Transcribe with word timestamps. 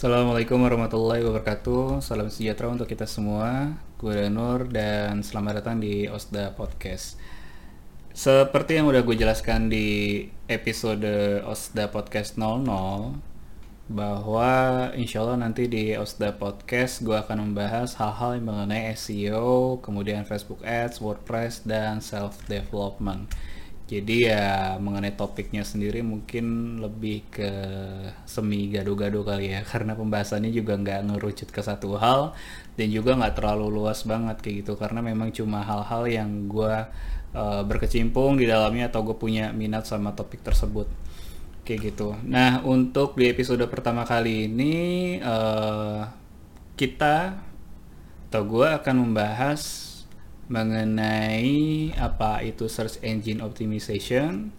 Assalamualaikum 0.00 0.64
warahmatullahi 0.64 1.20
wabarakatuh. 1.28 2.00
Salam 2.00 2.32
sejahtera 2.32 2.72
untuk 2.72 2.88
kita 2.88 3.04
semua. 3.04 3.76
Gue 4.00 4.16
Danur 4.16 4.64
dan 4.64 5.20
selamat 5.20 5.60
datang 5.60 5.76
di 5.76 6.08
Osda 6.08 6.56
Podcast. 6.56 7.20
Seperti 8.16 8.80
yang 8.80 8.88
udah 8.88 9.04
gue 9.04 9.12
jelaskan 9.12 9.68
di 9.68 10.24
episode 10.48 11.04
Osda 11.44 11.92
Podcast 11.92 12.40
00 12.40 12.64
Bahwa 13.92 14.88
insya 14.96 15.20
Allah 15.20 15.36
nanti 15.36 15.68
di 15.68 15.92
Osda 15.92 16.32
Podcast 16.32 17.04
gue 17.04 17.20
akan 17.20 17.52
membahas 17.52 18.00
hal-hal 18.00 18.40
yang 18.40 18.48
mengenai 18.48 18.96
SEO 18.96 19.84
Kemudian 19.84 20.24
Facebook 20.24 20.64
Ads, 20.64 21.04
WordPress, 21.04 21.68
dan 21.68 22.00
Self-Development 22.00 23.28
jadi 23.90 24.16
ya 24.30 24.46
mengenai 24.78 25.18
topiknya 25.18 25.66
sendiri 25.66 25.98
mungkin 26.06 26.78
lebih 26.78 27.26
ke 27.26 27.50
semi 28.22 28.70
gado-gado 28.70 29.26
kali 29.26 29.50
ya. 29.50 29.66
Karena 29.70 29.98
pembahasannya 29.98 30.54
juga 30.54 30.78
nggak 30.78 31.10
ngerucut 31.10 31.50
ke 31.50 31.58
satu 31.58 31.98
hal 31.98 32.30
dan 32.78 32.86
juga 32.94 33.18
nggak 33.18 33.34
terlalu 33.34 33.66
luas 33.82 34.06
banget 34.06 34.38
kayak 34.38 34.56
gitu. 34.62 34.78
Karena 34.78 35.02
memang 35.02 35.34
cuma 35.34 35.66
hal-hal 35.66 36.06
yang 36.06 36.46
gue 36.46 36.74
uh, 37.34 37.62
berkecimpung 37.66 38.38
di 38.38 38.46
dalamnya 38.46 38.94
atau 38.94 39.02
gue 39.02 39.18
punya 39.18 39.50
minat 39.50 39.90
sama 39.90 40.14
topik 40.14 40.46
tersebut. 40.46 40.86
Kayak 41.66 41.90
gitu. 41.90 42.14
Nah 42.22 42.62
untuk 42.62 43.18
di 43.18 43.26
episode 43.26 43.66
pertama 43.66 44.06
kali 44.06 44.46
ini 44.46 44.74
uh, 45.18 46.06
kita 46.78 47.42
atau 48.30 48.42
gue 48.46 48.70
akan 48.70 48.94
membahas 49.02 49.89
mengenai 50.50 51.94
apa 51.94 52.42
itu 52.42 52.66
search 52.66 52.98
engine 53.06 53.38
optimization, 53.38 54.50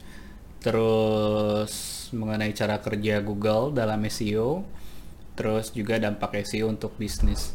terus 0.63 2.07
mengenai 2.15 2.55
cara 2.55 2.79
kerja 2.79 3.19
Google 3.19 3.75
dalam 3.75 3.99
SEO, 4.07 4.63
terus 5.35 5.75
juga 5.75 5.99
dampak 5.99 6.47
SEO 6.47 6.71
untuk 6.71 6.95
bisnis. 6.95 7.51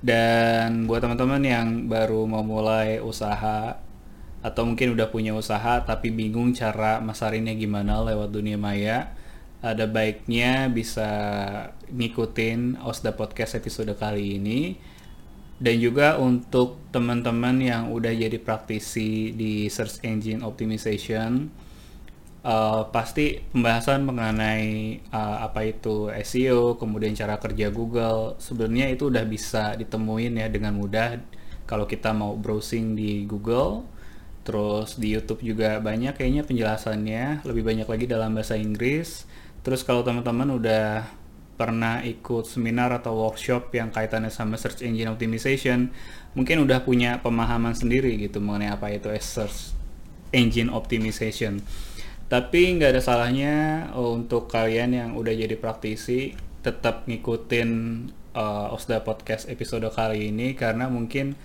Dan 0.00 0.86
buat 0.86 1.02
teman-teman 1.02 1.42
yang 1.44 1.68
baru 1.90 2.24
mau 2.24 2.46
mulai 2.46 3.02
usaha 3.02 3.76
atau 4.40 4.62
mungkin 4.64 4.96
udah 4.96 5.12
punya 5.12 5.36
usaha 5.36 5.84
tapi 5.84 6.08
bingung 6.08 6.56
cara 6.56 6.96
masarinnya 7.04 7.52
gimana 7.52 8.00
lewat 8.00 8.30
dunia 8.30 8.56
maya, 8.56 9.12
ada 9.60 9.84
baiknya 9.90 10.70
bisa 10.72 11.10
ngikutin 11.92 12.80
Osda 12.80 13.12
Podcast 13.12 13.58
episode 13.58 13.92
kali 13.98 14.40
ini 14.40 14.80
dan 15.60 15.76
juga 15.76 16.16
untuk 16.16 16.80
teman-teman 16.88 17.60
yang 17.60 17.92
udah 17.92 18.10
jadi 18.16 18.40
praktisi 18.40 19.36
di 19.36 19.68
search 19.68 20.00
engine 20.02 20.40
optimization 20.40 21.52
uh, 22.44 22.88
pasti 22.88 23.40
pembahasan 23.52 24.04
mengenai 24.08 25.00
uh, 25.12 25.44
apa 25.44 25.68
itu 25.68 26.08
SEO 26.24 26.80
kemudian 26.80 27.12
cara 27.12 27.36
kerja 27.36 27.68
Google 27.68 28.40
sebenarnya 28.40 28.92
itu 28.92 29.12
udah 29.12 29.24
bisa 29.28 29.76
ditemuin 29.76 30.40
ya 30.40 30.48
dengan 30.48 30.76
mudah. 30.76 31.20
Kalau 31.68 31.86
kita 31.86 32.10
mau 32.10 32.34
browsing 32.34 32.98
di 32.98 33.24
Google 33.28 33.86
terus 34.40 34.96
di 34.96 35.12
YouTube 35.12 35.44
juga 35.44 35.78
banyak 35.78 36.16
kayaknya 36.16 36.42
penjelasannya. 36.42 37.46
Lebih 37.46 37.62
banyak 37.62 37.86
lagi 37.86 38.04
dalam 38.08 38.34
bahasa 38.34 38.56
Inggris. 38.58 39.28
Terus 39.60 39.84
kalau 39.84 40.00
teman-teman 40.00 40.56
udah 40.56 41.04
pernah 41.60 42.00
ikut 42.00 42.48
seminar 42.48 42.88
atau 42.96 43.12
workshop 43.12 43.68
yang 43.76 43.92
kaitannya 43.92 44.32
sama 44.32 44.56
search 44.56 44.80
engine 44.80 45.12
optimization, 45.12 45.92
mungkin 46.32 46.64
udah 46.64 46.80
punya 46.88 47.20
pemahaman 47.20 47.76
sendiri 47.76 48.16
gitu 48.16 48.40
mengenai 48.40 48.72
apa 48.72 48.88
itu 48.88 49.12
search 49.20 49.76
engine 50.32 50.72
optimization. 50.72 51.60
Tapi 52.32 52.80
nggak 52.80 52.96
ada 52.96 53.02
salahnya 53.04 53.54
oh, 53.92 54.16
untuk 54.16 54.48
kalian 54.48 54.96
yang 54.96 55.10
udah 55.20 55.36
jadi 55.36 55.60
praktisi 55.60 56.32
tetap 56.64 57.04
ngikutin 57.04 57.70
uh, 58.32 58.72
Osda 58.72 59.04
Podcast 59.04 59.52
episode 59.52 59.84
kali 59.92 60.32
ini 60.32 60.56
karena 60.56 60.88
mungkin 60.88 61.36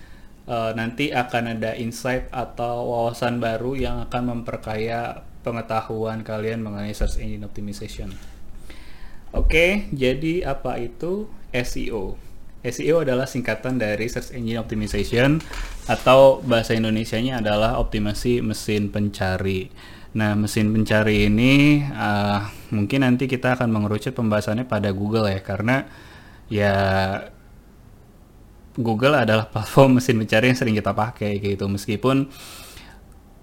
uh, 0.48 0.72
nanti 0.72 1.12
akan 1.12 1.60
ada 1.60 1.76
insight 1.76 2.32
atau 2.32 2.88
wawasan 2.88 3.36
baru 3.36 3.76
yang 3.76 4.00
akan 4.08 4.22
memperkaya 4.32 5.26
pengetahuan 5.44 6.24
kalian 6.24 6.64
mengenai 6.64 6.94
search 6.96 7.20
engine 7.20 7.44
optimization. 7.44 8.35
Oke, 9.34 9.90
jadi 9.90 10.46
apa 10.46 10.78
itu 10.78 11.26
SEO? 11.50 12.14
SEO 12.66 13.06
adalah 13.06 13.30
singkatan 13.30 13.78
dari 13.78 14.10
Search 14.10 14.34
Engine 14.34 14.58
Optimization 14.58 15.38
atau 15.86 16.42
bahasa 16.42 16.74
Indonesianya 16.74 17.38
adalah 17.38 17.78
optimasi 17.78 18.42
mesin 18.42 18.90
pencari. 18.90 19.70
Nah, 20.18 20.34
mesin 20.34 20.74
pencari 20.74 21.30
ini 21.30 21.84
uh, 21.84 22.42
mungkin 22.74 23.06
nanti 23.06 23.30
kita 23.30 23.54
akan 23.54 23.70
mengerucut 23.70 24.16
pembahasannya 24.16 24.66
pada 24.66 24.90
Google 24.90 25.30
ya, 25.30 25.40
karena 25.44 25.86
ya 26.50 26.74
Google 28.74 29.14
adalah 29.14 29.46
platform 29.52 30.02
mesin 30.02 30.18
pencari 30.18 30.50
yang 30.50 30.58
sering 30.58 30.74
kita 30.74 30.90
pakai 30.90 31.38
gitu. 31.38 31.70
Meskipun 31.70 32.26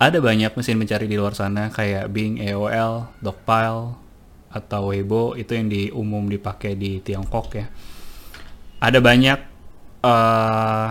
ada 0.03 0.17
banyak 0.19 0.51
mesin 0.51 0.75
pencari 0.75 1.07
di 1.07 1.16
luar 1.16 1.31
sana 1.31 1.72
kayak 1.72 2.11
Bing, 2.11 2.43
AOL, 2.43 3.07
Dogpile, 3.23 4.03
atau 4.53 4.94
Weibo 4.94 5.34
itu 5.34 5.58
yang 5.58 5.68
di 5.68 5.90
umum 5.90 6.30
dipakai 6.30 6.78
di 6.78 7.02
Tiongkok 7.02 7.47
ya. 7.58 7.68
Ada 8.80 9.02
banyak 9.02 9.40
uh, 10.06 10.90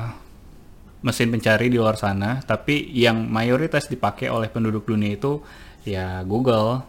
mesin 1.02 1.28
pencari 1.30 1.70
di 1.70 1.78
luar 1.78 1.98
sana, 1.98 2.42
tapi 2.42 2.90
yang 2.94 3.26
mayoritas 3.30 3.86
dipakai 3.86 4.30
oleh 4.30 4.50
penduduk 4.50 4.86
dunia 4.86 5.14
itu 5.14 5.42
ya 5.86 6.26
Google. 6.26 6.82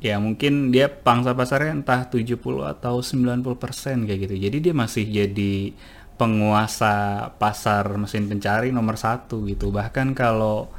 Ya 0.00 0.16
mungkin 0.16 0.72
dia 0.72 0.88
pangsa 0.88 1.36
pasarnya 1.36 1.76
entah 1.76 2.08
70 2.08 2.40
atau 2.64 3.04
90% 3.04 4.08
kayak 4.08 4.20
gitu. 4.24 4.34
Jadi 4.40 4.56
dia 4.64 4.72
masih 4.72 5.04
jadi 5.04 5.76
penguasa 6.16 7.28
pasar 7.36 7.96
mesin 8.00 8.24
pencari 8.28 8.72
nomor 8.72 8.96
satu 8.96 9.44
gitu. 9.44 9.68
Bahkan 9.68 10.16
kalau 10.16 10.72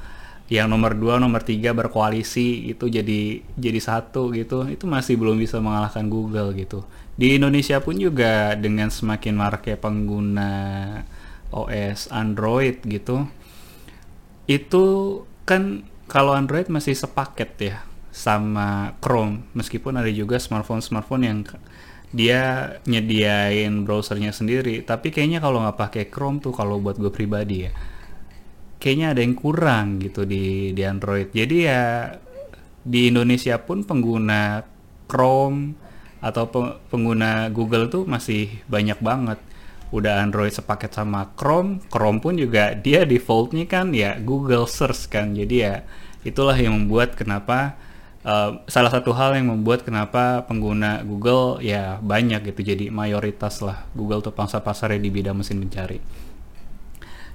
yang 0.52 0.68
nomor 0.68 1.00
dua 1.00 1.16
nomor 1.16 1.48
tiga 1.48 1.72
berkoalisi 1.72 2.68
itu 2.68 2.92
jadi 2.92 3.40
jadi 3.56 3.80
satu 3.80 4.36
gitu 4.36 4.68
itu 4.68 4.84
masih 4.84 5.16
belum 5.16 5.40
bisa 5.40 5.64
mengalahkan 5.64 6.12
Google 6.12 6.52
gitu. 6.60 6.84
Di 7.16 7.40
Indonesia 7.40 7.80
pun 7.80 7.96
juga 7.96 8.60
dengan 8.60 8.92
semakin 8.92 9.34
maraknya 9.40 9.80
pengguna 9.80 10.52
OS 11.56 12.12
Android 12.12 12.84
gitu 12.84 13.28
itu 14.52 14.84
kan 15.48 15.88
kalau 16.12 16.36
Android 16.36 16.68
masih 16.68 16.96
sepaket 16.96 17.52
ya 17.60 17.78
sama 18.12 19.00
Chrome 19.00 19.48
meskipun 19.56 19.96
ada 19.96 20.12
juga 20.12 20.36
smartphone-smartphone 20.36 21.24
yang 21.24 21.40
dia 22.12 22.76
nyediain 22.84 23.88
browsernya 23.88 24.36
sendiri 24.36 24.84
tapi 24.84 25.16
kayaknya 25.16 25.40
kalau 25.40 25.64
nggak 25.64 25.80
pakai 25.80 26.04
Chrome 26.12 26.44
tuh 26.44 26.52
kalau 26.52 26.84
buat 26.84 27.00
gue 27.00 27.08
pribadi 27.08 27.68
ya 27.68 27.72
kayaknya 28.82 29.14
ada 29.14 29.22
yang 29.22 29.38
kurang 29.38 30.02
gitu 30.02 30.26
di 30.26 30.74
di 30.74 30.82
Android. 30.82 31.30
Jadi 31.30 31.58
ya 31.70 32.10
di 32.82 33.14
Indonesia 33.14 33.62
pun 33.62 33.86
pengguna 33.86 34.66
Chrome 35.06 35.78
atau 36.18 36.50
pengguna 36.90 37.54
Google 37.54 37.88
tuh 37.94 38.10
masih 38.10 38.50
banyak 38.66 38.98
banget. 38.98 39.38
Udah 39.94 40.24
Android 40.24 40.50
sepaket 40.50 40.96
sama 40.98 41.30
Chrome, 41.38 41.84
Chrome 41.94 42.24
pun 42.24 42.40
juga 42.40 42.74
dia 42.74 43.06
defaultnya 43.06 43.70
kan 43.70 43.94
ya 43.94 44.18
Google 44.18 44.66
Search 44.66 45.12
kan. 45.14 45.38
Jadi 45.38 45.56
ya 45.62 45.86
itulah 46.26 46.58
yang 46.58 46.74
membuat 46.74 47.14
kenapa 47.14 47.78
uh, 48.26 48.66
salah 48.66 48.90
satu 48.90 49.14
hal 49.14 49.38
yang 49.38 49.52
membuat 49.52 49.86
kenapa 49.86 50.46
pengguna 50.48 51.06
Google 51.06 51.60
ya 51.62 52.02
banyak 52.02 52.50
gitu. 52.50 52.74
Jadi 52.74 52.90
mayoritas 52.90 53.62
lah 53.62 53.86
Google 53.94 54.26
tuh 54.26 54.34
pangsa 54.34 54.64
pasarnya 54.64 55.02
di 55.02 55.12
bidang 55.14 55.38
mesin 55.38 55.60
pencari. 55.62 56.31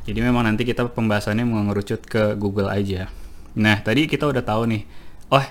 Jadi 0.07 0.19
memang 0.23 0.47
nanti 0.47 0.63
kita 0.63 0.87
pembahasannya 0.87 1.43
mengerucut 1.43 2.07
ke 2.07 2.39
Google 2.39 2.71
aja. 2.71 3.11
Nah, 3.59 3.83
tadi 3.83 4.07
kita 4.07 4.31
udah 4.31 4.47
tahu 4.47 4.63
nih. 4.71 4.83
Oh, 5.35 5.43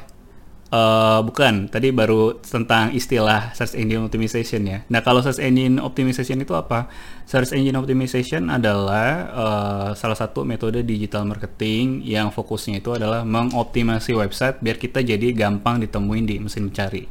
uh, 0.71 1.19
bukan. 1.27 1.67
Tadi 1.67 1.91
baru 1.91 2.39
tentang 2.39 2.95
istilah 2.95 3.51
search 3.51 3.75
engine 3.75 4.07
optimization 4.07 4.63
ya. 4.63 4.87
Nah, 4.87 5.03
kalau 5.03 5.19
search 5.19 5.43
engine 5.43 5.83
optimization 5.83 6.39
itu 6.39 6.55
apa? 6.55 6.87
Search 7.27 7.51
engine 7.51 7.75
optimization 7.75 8.47
adalah 8.47 9.07
uh, 9.35 9.89
salah 9.91 10.15
satu 10.15 10.47
metode 10.47 10.87
digital 10.87 11.27
marketing 11.27 11.99
yang 12.07 12.31
fokusnya 12.31 12.79
itu 12.79 12.95
adalah 12.95 13.27
mengoptimasi 13.27 14.15
website 14.15 14.63
biar 14.63 14.79
kita 14.79 15.03
jadi 15.03 15.35
gampang 15.35 15.83
ditemuin 15.83 16.23
di 16.23 16.35
mesin 16.39 16.71
mencari. 16.71 17.03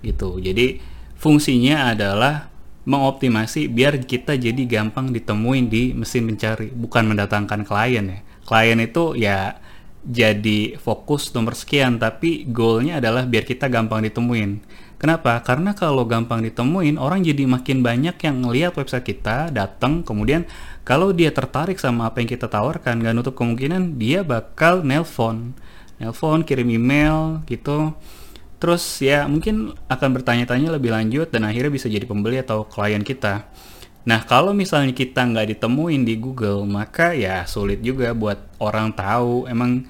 Gitu. 0.00 0.40
Jadi 0.40 0.80
fungsinya 1.20 1.92
adalah 1.92 2.55
mengoptimasi 2.86 3.66
biar 3.66 3.98
kita 4.06 4.38
jadi 4.38 4.62
gampang 4.64 5.10
ditemuin 5.10 5.66
di 5.66 5.90
mesin 5.92 6.30
pencari, 6.30 6.70
bukan 6.70 7.10
mendatangkan 7.10 7.66
klien 7.66 8.06
ya. 8.06 8.18
Klien 8.46 8.78
itu 8.78 9.18
ya 9.18 9.58
jadi 10.06 10.78
fokus 10.78 11.34
nomor 11.34 11.58
sekian, 11.58 11.98
tapi 11.98 12.46
goalnya 12.46 13.02
adalah 13.02 13.26
biar 13.26 13.42
kita 13.42 13.66
gampang 13.66 14.06
ditemuin. 14.06 14.62
Kenapa? 14.96 15.42
Karena 15.44 15.76
kalau 15.76 16.08
gampang 16.08 16.40
ditemuin, 16.46 16.96
orang 16.96 17.20
jadi 17.20 17.44
makin 17.44 17.84
banyak 17.84 18.16
yang 18.16 18.46
ngeliat 18.46 18.72
website 18.78 19.04
kita, 19.04 19.52
datang, 19.52 20.00
kemudian 20.06 20.48
kalau 20.86 21.12
dia 21.12 21.34
tertarik 21.34 21.76
sama 21.76 22.08
apa 22.08 22.22
yang 22.22 22.30
kita 22.30 22.48
tawarkan, 22.48 23.02
gak 23.02 23.12
nutup 23.12 23.34
kemungkinan 23.36 23.98
dia 24.00 24.24
bakal 24.24 24.86
nelpon, 24.86 25.52
nelpon, 25.98 26.46
kirim 26.46 26.70
email, 26.70 27.44
gitu 27.50 27.92
terus 28.56 28.82
ya 29.04 29.28
mungkin 29.28 29.76
akan 29.88 30.08
bertanya-tanya 30.16 30.72
lebih 30.72 30.90
lanjut 30.92 31.28
dan 31.28 31.44
akhirnya 31.44 31.72
bisa 31.72 31.86
jadi 31.92 32.04
pembeli 32.08 32.40
atau 32.40 32.64
klien 32.64 33.04
kita. 33.04 33.48
Nah, 34.06 34.22
kalau 34.22 34.54
misalnya 34.54 34.94
kita 34.94 35.26
nggak 35.26 35.58
ditemuin 35.58 36.06
di 36.06 36.14
Google, 36.14 36.62
maka 36.62 37.10
ya 37.10 37.42
sulit 37.42 37.82
juga 37.82 38.14
buat 38.14 38.38
orang 38.62 38.94
tahu 38.94 39.50
emang 39.50 39.82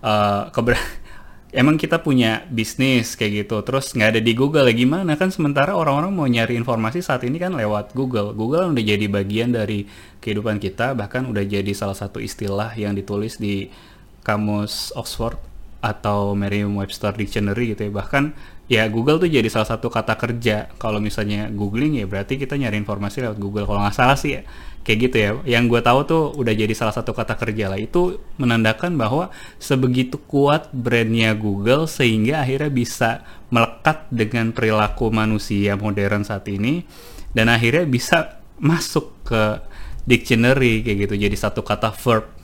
uh, 0.00 0.48
keber 0.48 0.80
emang 1.60 1.76
kita 1.76 2.00
punya 2.00 2.48
bisnis 2.48 3.12
kayak 3.12 3.44
gitu. 3.44 3.60
Terus 3.60 3.92
nggak 3.92 4.16
ada 4.16 4.20
di 4.24 4.32
Google 4.32 4.72
ya 4.72 4.74
gimana? 4.74 5.20
Kan 5.20 5.28
sementara 5.28 5.76
orang-orang 5.76 6.12
mau 6.16 6.24
nyari 6.24 6.56
informasi 6.56 7.04
saat 7.04 7.28
ini 7.28 7.36
kan 7.36 7.52
lewat 7.52 7.92
Google. 7.92 8.32
Google 8.32 8.72
udah 8.72 8.84
jadi 8.84 9.04
bagian 9.04 9.52
dari 9.52 9.84
kehidupan 10.24 10.56
kita 10.64 10.96
bahkan 10.96 11.28
udah 11.28 11.44
jadi 11.44 11.70
salah 11.76 11.96
satu 11.96 12.24
istilah 12.24 12.72
yang 12.72 12.96
ditulis 12.96 13.36
di 13.36 13.68
kamus 14.24 14.96
Oxford 14.96 15.47
atau 15.78 16.34
Merriam-Webster 16.34 17.14
Dictionary 17.14 17.74
gitu 17.74 17.86
ya. 17.86 17.92
Bahkan 17.94 18.24
ya 18.66 18.82
Google 18.90 19.22
tuh 19.22 19.30
jadi 19.30 19.46
salah 19.46 19.68
satu 19.70 19.86
kata 19.88 20.18
kerja. 20.18 20.70
Kalau 20.76 20.98
misalnya 20.98 21.46
googling 21.48 22.02
ya 22.02 22.06
berarti 22.10 22.34
kita 22.34 22.58
nyari 22.58 22.82
informasi 22.82 23.22
lewat 23.22 23.38
Google. 23.38 23.66
Kalau 23.66 23.80
nggak 23.86 23.96
salah 23.96 24.18
sih 24.18 24.38
ya 24.38 24.42
kayak 24.82 24.98
gitu 25.08 25.16
ya. 25.16 25.30
Yang 25.58 25.64
gue 25.70 25.80
tahu 25.86 26.00
tuh 26.04 26.22
udah 26.34 26.54
jadi 26.54 26.74
salah 26.74 26.94
satu 26.94 27.14
kata 27.14 27.38
kerja 27.38 27.70
lah. 27.70 27.78
Itu 27.78 28.18
menandakan 28.42 28.98
bahwa 28.98 29.30
sebegitu 29.62 30.18
kuat 30.18 30.70
brandnya 30.74 31.32
Google 31.38 31.86
sehingga 31.86 32.42
akhirnya 32.42 32.70
bisa 32.74 33.10
melekat 33.54 34.10
dengan 34.10 34.50
perilaku 34.50 35.14
manusia 35.14 35.78
modern 35.78 36.26
saat 36.26 36.44
ini 36.50 36.82
dan 37.32 37.46
akhirnya 37.46 37.86
bisa 37.86 38.42
masuk 38.58 39.14
ke 39.22 39.62
dictionary 40.10 40.82
kayak 40.82 41.06
gitu. 41.06 41.14
Jadi 41.14 41.36
satu 41.38 41.62
kata 41.62 41.94
verb 41.94 42.34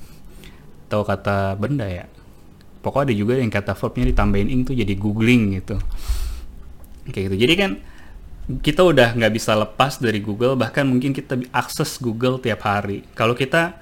atau 0.86 1.02
kata 1.02 1.58
benda 1.58 1.90
ya 1.90 2.13
pokoknya 2.84 3.10
ada 3.10 3.16
juga 3.16 3.34
yang 3.40 3.48
kata 3.48 3.72
verbnya 3.72 4.12
ditambahin 4.12 4.48
ing 4.52 4.60
tuh 4.68 4.76
jadi 4.76 4.92
googling 4.92 5.56
gitu. 5.56 5.80
Kayak 7.08 7.32
gitu. 7.32 7.36
Jadi 7.48 7.54
kan 7.56 7.70
kita 8.60 8.84
udah 8.84 9.16
nggak 9.16 9.32
bisa 9.32 9.56
lepas 9.56 9.96
dari 9.96 10.20
Google 10.20 10.52
bahkan 10.60 10.84
mungkin 10.84 11.16
kita 11.16 11.40
akses 11.48 11.96
Google 11.96 12.36
tiap 12.36 12.60
hari. 12.68 13.08
Kalau 13.16 13.32
kita 13.32 13.80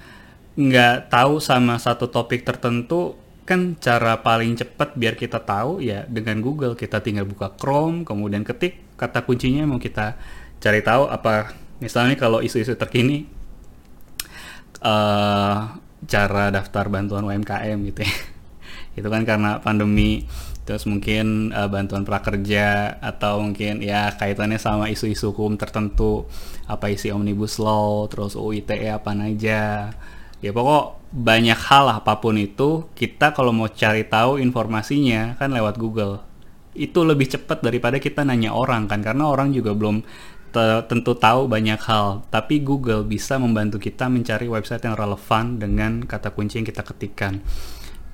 nggak 0.54 1.10
tahu 1.10 1.42
sama 1.42 1.82
satu 1.82 2.06
topik 2.06 2.46
tertentu 2.46 3.18
kan 3.42 3.74
cara 3.82 4.22
paling 4.22 4.54
cepat 4.54 4.94
biar 4.94 5.18
kita 5.18 5.42
tahu 5.42 5.82
ya 5.82 6.06
dengan 6.06 6.38
Google. 6.38 6.78
Kita 6.78 7.02
tinggal 7.02 7.26
buka 7.26 7.50
Chrome 7.58 8.06
kemudian 8.06 8.46
ketik 8.46 8.78
kata 8.94 9.26
kuncinya 9.26 9.66
mau 9.66 9.82
kita 9.82 10.14
cari 10.62 10.78
tahu 10.86 11.10
apa. 11.10 11.58
Misalnya 11.82 12.14
kalau 12.14 12.38
isu-isu 12.38 12.78
terkini 12.78 13.26
uh, 14.86 15.74
cara 16.06 16.44
daftar 16.50 16.86
bantuan 16.86 17.26
UMKM 17.26 17.78
gitu 17.90 18.06
ya 18.06 18.14
itu 18.92 19.08
kan 19.08 19.24
karena 19.24 19.60
pandemi 19.64 20.28
terus 20.62 20.86
mungkin 20.86 21.50
uh, 21.50 21.66
bantuan 21.66 22.06
prakerja 22.06 22.98
atau 23.02 23.42
mungkin 23.42 23.82
ya 23.82 24.14
kaitannya 24.14 24.62
sama 24.62 24.86
isu-isu 24.94 25.34
hukum 25.34 25.58
tertentu 25.58 26.30
apa 26.70 26.86
isi 26.86 27.10
omnibus 27.10 27.58
law 27.58 28.06
terus 28.06 28.38
UITE 28.38 28.86
apa 28.92 29.10
aja. 29.16 29.90
Ya 30.42 30.50
pokok 30.50 30.98
banyak 31.14 31.58
hal 31.70 31.86
apa 32.02 32.18
pun 32.18 32.34
itu 32.38 32.86
kita 32.94 33.34
kalau 33.34 33.50
mau 33.54 33.70
cari 33.70 34.06
tahu 34.06 34.38
informasinya 34.38 35.34
kan 35.38 35.50
lewat 35.50 35.78
Google. 35.78 36.22
Itu 36.72 37.04
lebih 37.04 37.30
cepat 37.30 37.62
daripada 37.62 37.98
kita 37.98 38.22
nanya 38.22 38.54
orang 38.54 38.86
kan 38.86 39.02
karena 39.02 39.28
orang 39.28 39.50
juga 39.50 39.74
belum 39.74 40.02
tentu 40.86 41.16
tahu 41.18 41.50
banyak 41.50 41.80
hal. 41.84 42.22
Tapi 42.30 42.62
Google 42.62 43.02
bisa 43.02 43.34
membantu 43.40 43.82
kita 43.82 44.06
mencari 44.06 44.46
website 44.46 44.86
yang 44.86 44.94
relevan 44.94 45.58
dengan 45.58 46.06
kata 46.06 46.30
kunci 46.30 46.62
yang 46.62 46.66
kita 46.68 46.86
ketikkan 46.86 47.42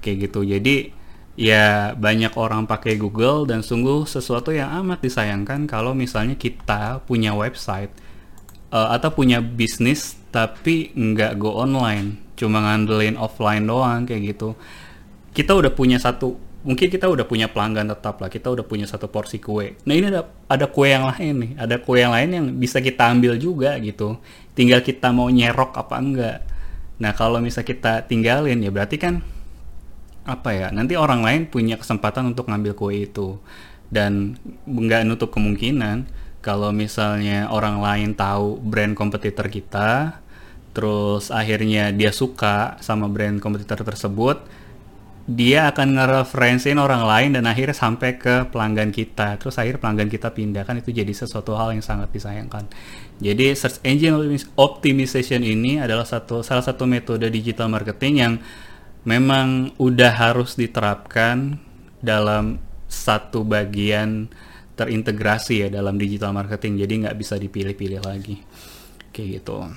kayak 0.08 0.32
gitu. 0.32 0.40
Jadi 0.49 0.96
ya 1.38 1.94
banyak 1.94 2.34
orang 2.34 2.64
pakai 2.64 2.96
Google 2.96 3.46
dan 3.46 3.60
sungguh 3.62 4.08
sesuatu 4.08 4.50
yang 4.50 4.72
amat 4.82 5.05
disayangkan 5.05 5.70
kalau 5.70 5.94
misalnya 5.94 6.34
kita 6.34 7.05
punya 7.06 7.31
website 7.37 7.94
uh, 8.75 8.90
atau 8.96 9.14
punya 9.14 9.38
bisnis 9.38 10.19
tapi 10.34 10.90
nggak 10.99 11.38
go 11.38 11.55
online 11.55 12.19
cuma 12.34 12.58
ngandelin 12.58 13.14
offline 13.14 13.62
doang 13.69 14.02
kayak 14.08 14.34
gitu. 14.34 14.58
Kita 15.31 15.55
udah 15.55 15.70
punya 15.70 16.02
satu 16.02 16.49
mungkin 16.66 16.90
kita 16.90 17.06
udah 17.06 17.22
punya 17.22 17.46
pelanggan 17.46 17.87
tetap 17.87 18.19
lah 18.19 18.26
kita 18.26 18.50
udah 18.50 18.66
punya 18.66 18.90
satu 18.90 19.06
porsi 19.06 19.38
kue. 19.38 19.78
Nah 19.87 19.94
ini 19.94 20.10
ada 20.10 20.26
ada 20.50 20.66
kue 20.66 20.90
yang 20.90 21.06
lain 21.06 21.34
nih 21.38 21.52
ada 21.55 21.78
kue 21.78 22.02
yang 22.02 22.10
lain 22.10 22.28
yang 22.34 22.46
bisa 22.58 22.82
kita 22.82 23.14
ambil 23.14 23.38
juga 23.38 23.78
gitu. 23.78 24.19
Tinggal 24.58 24.82
kita 24.82 25.14
mau 25.14 25.31
nyerok 25.31 25.78
apa 25.78 25.94
enggak. 26.02 26.38
Nah 26.99 27.14
kalau 27.14 27.38
misal 27.38 27.62
kita 27.62 28.02
tinggalin 28.10 28.58
ya 28.58 28.75
berarti 28.75 28.99
kan 28.99 29.22
apa 30.29 30.53
ya 30.53 30.69
nanti 30.69 30.93
orang 30.93 31.25
lain 31.25 31.49
punya 31.49 31.81
kesempatan 31.81 32.37
untuk 32.37 32.53
ngambil 32.53 32.77
kue 32.77 33.09
itu. 33.09 33.41
Dan 33.89 34.37
nggak 34.69 35.09
nutup 35.09 35.33
kemungkinan 35.33 36.05
kalau 36.45 36.71
misalnya 36.77 37.49
orang 37.49 37.81
lain 37.81 38.13
tahu 38.13 38.61
brand 38.61 38.93
kompetitor 38.93 39.49
kita 39.49 40.21
terus 40.77 41.33
akhirnya 41.33 41.91
dia 41.91 42.13
suka 42.13 42.77
sama 42.85 43.09
brand 43.09 43.41
kompetitor 43.41 43.81
tersebut 43.83 44.45
dia 45.29 45.69
akan 45.69 46.01
ngereferensiin 46.01 46.81
orang 46.81 47.05
lain 47.05 47.37
dan 47.37 47.45
akhirnya 47.45 47.77
sampai 47.77 48.17
ke 48.17 48.49
pelanggan 48.49 48.89
kita. 48.89 49.37
Terus 49.37 49.61
akhir 49.61 49.77
pelanggan 49.77 50.09
kita 50.09 50.33
pindah 50.33 50.65
kan 50.65 50.81
itu 50.81 50.89
jadi 50.89 51.13
sesuatu 51.13 51.53
hal 51.53 51.77
yang 51.77 51.85
sangat 51.85 52.09
disayangkan. 52.09 52.65
Jadi 53.21 53.53
search 53.53 53.85
engine 53.85 54.17
optimization 54.57 55.45
ini 55.45 55.85
adalah 55.85 56.09
satu 56.09 56.41
salah 56.41 56.65
satu 56.65 56.89
metode 56.89 57.29
digital 57.29 57.69
marketing 57.69 58.15
yang 58.17 58.33
memang 59.08 59.72
udah 59.81 60.12
harus 60.12 60.52
diterapkan 60.52 61.56
dalam 62.05 62.60
satu 62.84 63.40
bagian 63.40 64.28
terintegrasi 64.76 65.64
ya 65.64 65.69
dalam 65.72 65.96
digital 65.96 66.37
marketing 66.37 66.84
jadi 66.84 66.93
nggak 67.08 67.16
bisa 67.16 67.40
dipilih-pilih 67.40 68.05
lagi. 68.05 68.37
Kayak 69.10 69.28
gitu. 69.40 69.72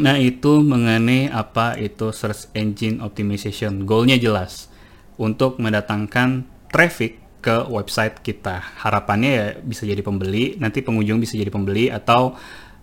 Nah 0.00 0.16
itu 0.16 0.64
mengenai 0.64 1.28
apa 1.28 1.76
itu 1.76 2.08
search 2.08 2.48
engine 2.56 3.04
optimization. 3.04 3.84
Goalnya 3.84 4.16
jelas 4.16 4.72
untuk 5.20 5.60
mendatangkan 5.60 6.48
traffic 6.72 7.20
ke 7.44 7.68
website 7.68 8.24
kita. 8.24 8.64
Harapannya 8.82 9.30
ya 9.30 9.46
bisa 9.60 9.84
jadi 9.84 10.00
pembeli 10.00 10.56
nanti 10.56 10.80
pengunjung 10.80 11.20
bisa 11.20 11.36
jadi 11.36 11.52
pembeli 11.52 11.92
atau 11.92 12.34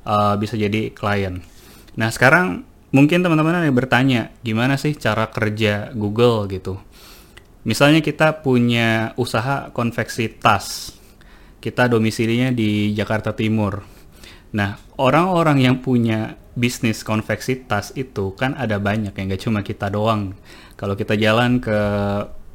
uh, 0.06 0.36
bisa 0.38 0.56
jadi 0.56 0.94
klien. 0.94 1.42
Nah 1.98 2.12
sekarang 2.12 2.75
mungkin 2.96 3.20
teman-teman 3.20 3.60
ada 3.60 3.68
yang 3.68 3.76
bertanya 3.76 4.32
gimana 4.40 4.80
sih 4.80 4.96
cara 4.96 5.28
kerja 5.28 5.92
Google 5.92 6.48
gitu? 6.48 6.80
Misalnya 7.68 8.00
kita 8.00 8.40
punya 8.40 9.12
usaha 9.20 9.68
konveksi 9.76 10.32
tas. 10.40 10.96
Kita 11.60 11.92
domisilinya 11.92 12.56
di 12.56 12.96
Jakarta 12.96 13.36
Timur. 13.36 13.84
Nah 14.56 14.80
orang-orang 14.96 15.60
yang 15.60 15.84
punya 15.84 16.40
bisnis 16.56 17.04
konveksi 17.04 17.68
tas 17.68 17.92
itu 18.00 18.32
kan 18.40 18.56
ada 18.56 18.80
banyak 18.80 19.12
ya 19.12 19.22
nggak 19.28 19.44
cuma 19.44 19.60
kita 19.60 19.92
doang. 19.92 20.32
Kalau 20.80 20.96
kita 20.96 21.20
jalan 21.20 21.60
ke 21.60 21.76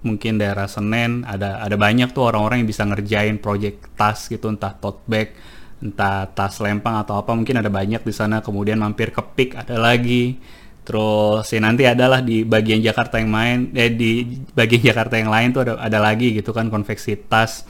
mungkin 0.00 0.40
daerah 0.40 0.64
Senen 0.64 1.28
ada 1.28 1.60
ada 1.60 1.76
banyak 1.76 2.16
tuh 2.16 2.32
orang-orang 2.32 2.64
yang 2.64 2.70
bisa 2.72 2.88
ngerjain 2.88 3.36
project 3.36 3.92
tas 4.00 4.32
gitu 4.32 4.48
entah 4.48 4.72
tote 4.72 5.04
bag 5.04 5.36
entah 5.80 6.28
tas 6.28 6.60
lempang 6.60 7.00
atau 7.00 7.16
apa 7.16 7.32
mungkin 7.32 7.56
ada 7.56 7.72
banyak 7.72 8.04
di 8.04 8.12
sana 8.12 8.44
kemudian 8.44 8.76
mampir 8.76 9.10
ke 9.10 9.22
Pik 9.24 9.50
ada 9.64 9.80
lagi. 9.80 10.36
Terus 10.84 11.44
ya 11.48 11.60
nanti 11.60 11.84
adalah 11.88 12.20
di 12.24 12.44
bagian 12.44 12.80
Jakarta 12.80 13.20
yang 13.20 13.32
main 13.32 13.58
eh 13.76 13.92
di 13.92 14.40
bagian 14.52 14.82
Jakarta 14.92 15.16
yang 15.16 15.32
lain 15.32 15.56
tuh 15.56 15.64
ada 15.64 15.74
ada 15.80 15.98
lagi 16.00 16.36
gitu 16.36 16.52
kan 16.52 16.68
konveksi 16.68 17.16
tas. 17.16 17.64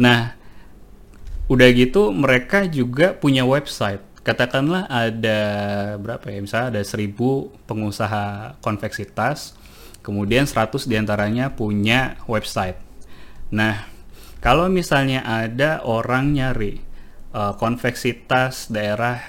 Nah 0.00 0.32
udah 1.46 1.68
gitu 1.76 2.10
mereka 2.10 2.64
juga 2.66 3.12
punya 3.12 3.44
website. 3.44 4.02
Katakanlah 4.24 4.90
ada 4.90 5.40
berapa 6.02 6.26
ya 6.34 6.40
misalnya 6.42 6.68
ada 6.74 6.82
seribu 6.82 7.54
pengusaha 7.68 8.58
konveksi 8.58 9.06
tas 9.06 9.54
kemudian 10.02 10.46
100 10.46 10.86
di 10.86 10.94
antaranya 10.94 11.50
punya 11.50 12.16
website. 12.30 12.78
Nah 13.50 13.86
kalau 14.38 14.70
misalnya 14.70 15.26
ada 15.26 15.82
orang 15.82 16.30
nyari 16.30 16.85
uh, 17.36 17.52
konveksitas 17.60 18.72
daerah 18.72 19.20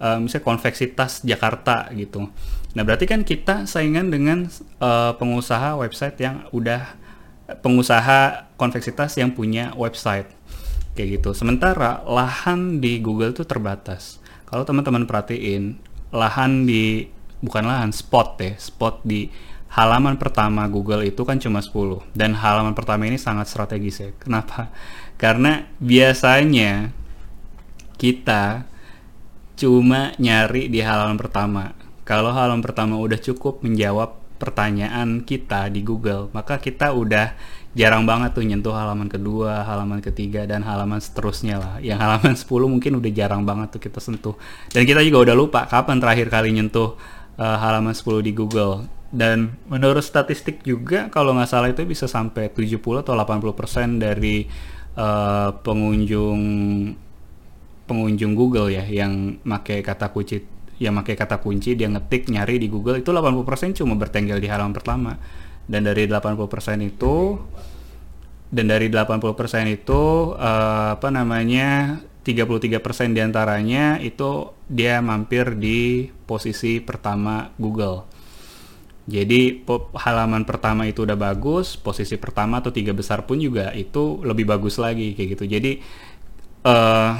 uh, 0.00 0.16
misalnya 0.16 0.44
konveksitas 0.48 1.20
Jakarta 1.20 1.92
gitu. 1.92 2.32
Nah 2.72 2.82
berarti 2.82 3.04
kan 3.04 3.20
kita 3.22 3.68
saingan 3.68 4.08
dengan 4.08 4.48
uh, 4.80 5.12
pengusaha 5.20 5.76
website 5.76 6.16
yang 6.24 6.48
udah 6.56 6.96
pengusaha 7.60 8.50
konveksitas 8.56 9.20
yang 9.20 9.36
punya 9.36 9.76
website 9.76 10.32
kayak 10.96 11.20
gitu. 11.20 11.36
Sementara 11.36 12.00
lahan 12.08 12.80
di 12.80 12.98
Google 13.04 13.36
itu 13.36 13.44
terbatas. 13.44 14.18
Kalau 14.48 14.64
teman-teman 14.64 15.04
perhatiin 15.04 15.76
lahan 16.10 16.64
di 16.64 17.06
bukan 17.44 17.68
lahan 17.68 17.90
spot 17.92 18.40
ya, 18.40 18.56
spot 18.56 19.04
di 19.04 19.28
halaman 19.76 20.16
pertama 20.16 20.64
Google 20.72 21.04
itu 21.04 21.20
kan 21.26 21.36
cuma 21.36 21.60
10 21.60 22.00
dan 22.16 22.32
halaman 22.32 22.72
pertama 22.72 23.04
ini 23.04 23.20
sangat 23.20 23.50
strategis 23.50 24.00
ya. 24.00 24.10
Kenapa? 24.16 24.72
Karena 25.20 25.68
biasanya 25.78 26.94
kita 27.96 28.68
cuma 29.56 30.12
nyari 30.20 30.68
di 30.68 30.84
halaman 30.84 31.16
pertama. 31.16 31.72
Kalau 32.06 32.30
halaman 32.30 32.62
pertama 32.62 33.00
udah 33.00 33.18
cukup 33.18 33.64
menjawab 33.64 34.14
pertanyaan 34.36 35.24
kita 35.24 35.72
di 35.72 35.80
Google, 35.80 36.28
maka 36.30 36.60
kita 36.60 36.92
udah 36.92 37.34
jarang 37.72 38.04
banget 38.04 38.36
tuh 38.36 38.44
nyentuh 38.44 38.72
halaman 38.72 39.08
kedua, 39.08 39.64
halaman 39.64 40.00
ketiga 40.04 40.44
dan 40.44 40.64
halaman 40.64 41.00
seterusnya 41.00 41.56
lah. 41.56 41.74
Yang 41.80 41.98
halaman 42.04 42.34
10 42.44 42.72
mungkin 42.72 42.92
udah 43.00 43.10
jarang 43.12 43.42
banget 43.48 43.76
tuh 43.76 43.80
kita 43.82 43.98
sentuh. 43.98 44.36
Dan 44.70 44.84
kita 44.84 45.00
juga 45.02 45.32
udah 45.32 45.34
lupa 45.36 45.60
kapan 45.66 45.98
terakhir 45.98 46.28
kali 46.28 46.52
nyentuh 46.52 46.94
uh, 47.40 47.56
halaman 47.58 47.96
10 47.96 48.22
di 48.22 48.32
Google. 48.36 48.86
Dan 49.08 49.56
menurut 49.72 50.04
statistik 50.04 50.60
juga 50.62 51.08
kalau 51.08 51.32
nggak 51.32 51.48
salah 51.48 51.68
itu 51.72 51.80
bisa 51.88 52.04
sampai 52.04 52.52
70 52.52 52.80
atau 53.00 53.12
80% 53.16 54.02
dari 54.02 54.44
uh, 54.98 55.54
pengunjung 55.64 56.40
pengunjung 57.86 58.34
Google 58.34 58.68
ya 58.74 58.84
yang 58.84 59.38
pakai 59.42 59.80
kata 59.80 60.10
kunci 60.10 60.42
yang 60.76 60.98
pakai 61.00 61.16
kata 61.16 61.40
kunci 61.40 61.72
dia 61.72 61.88
ngetik 61.88 62.28
nyari 62.28 62.60
di 62.60 62.68
Google 62.68 63.00
itu 63.00 63.08
80% 63.08 63.80
cuma 63.80 63.96
bertengger 63.96 64.36
di 64.36 64.48
halaman 64.50 64.76
pertama 64.76 65.16
dan 65.66 65.88
dari 65.88 66.04
80% 66.04 66.36
itu 66.84 67.40
dan 68.46 68.66
dari 68.70 68.86
80% 68.86 69.22
itu 69.66 70.02
uh, 70.36 70.94
apa 70.94 71.08
namanya 71.10 71.98
33% 72.22 73.14
di 73.14 73.20
antaranya 73.22 74.02
itu 74.02 74.50
dia 74.66 74.98
mampir 74.98 75.54
di 75.54 76.10
posisi 76.26 76.82
pertama 76.82 77.54
Google. 77.54 78.02
Jadi 79.06 79.62
halaman 79.94 80.42
pertama 80.42 80.82
itu 80.90 81.06
udah 81.06 81.14
bagus, 81.14 81.78
posisi 81.78 82.18
pertama 82.18 82.58
atau 82.58 82.74
tiga 82.74 82.90
besar 82.90 83.22
pun 83.22 83.38
juga 83.38 83.70
itu 83.70 84.18
lebih 84.26 84.50
bagus 84.50 84.82
lagi 84.82 85.14
kayak 85.14 85.38
gitu. 85.38 85.44
Jadi 85.46 85.72
uh, 86.66 87.14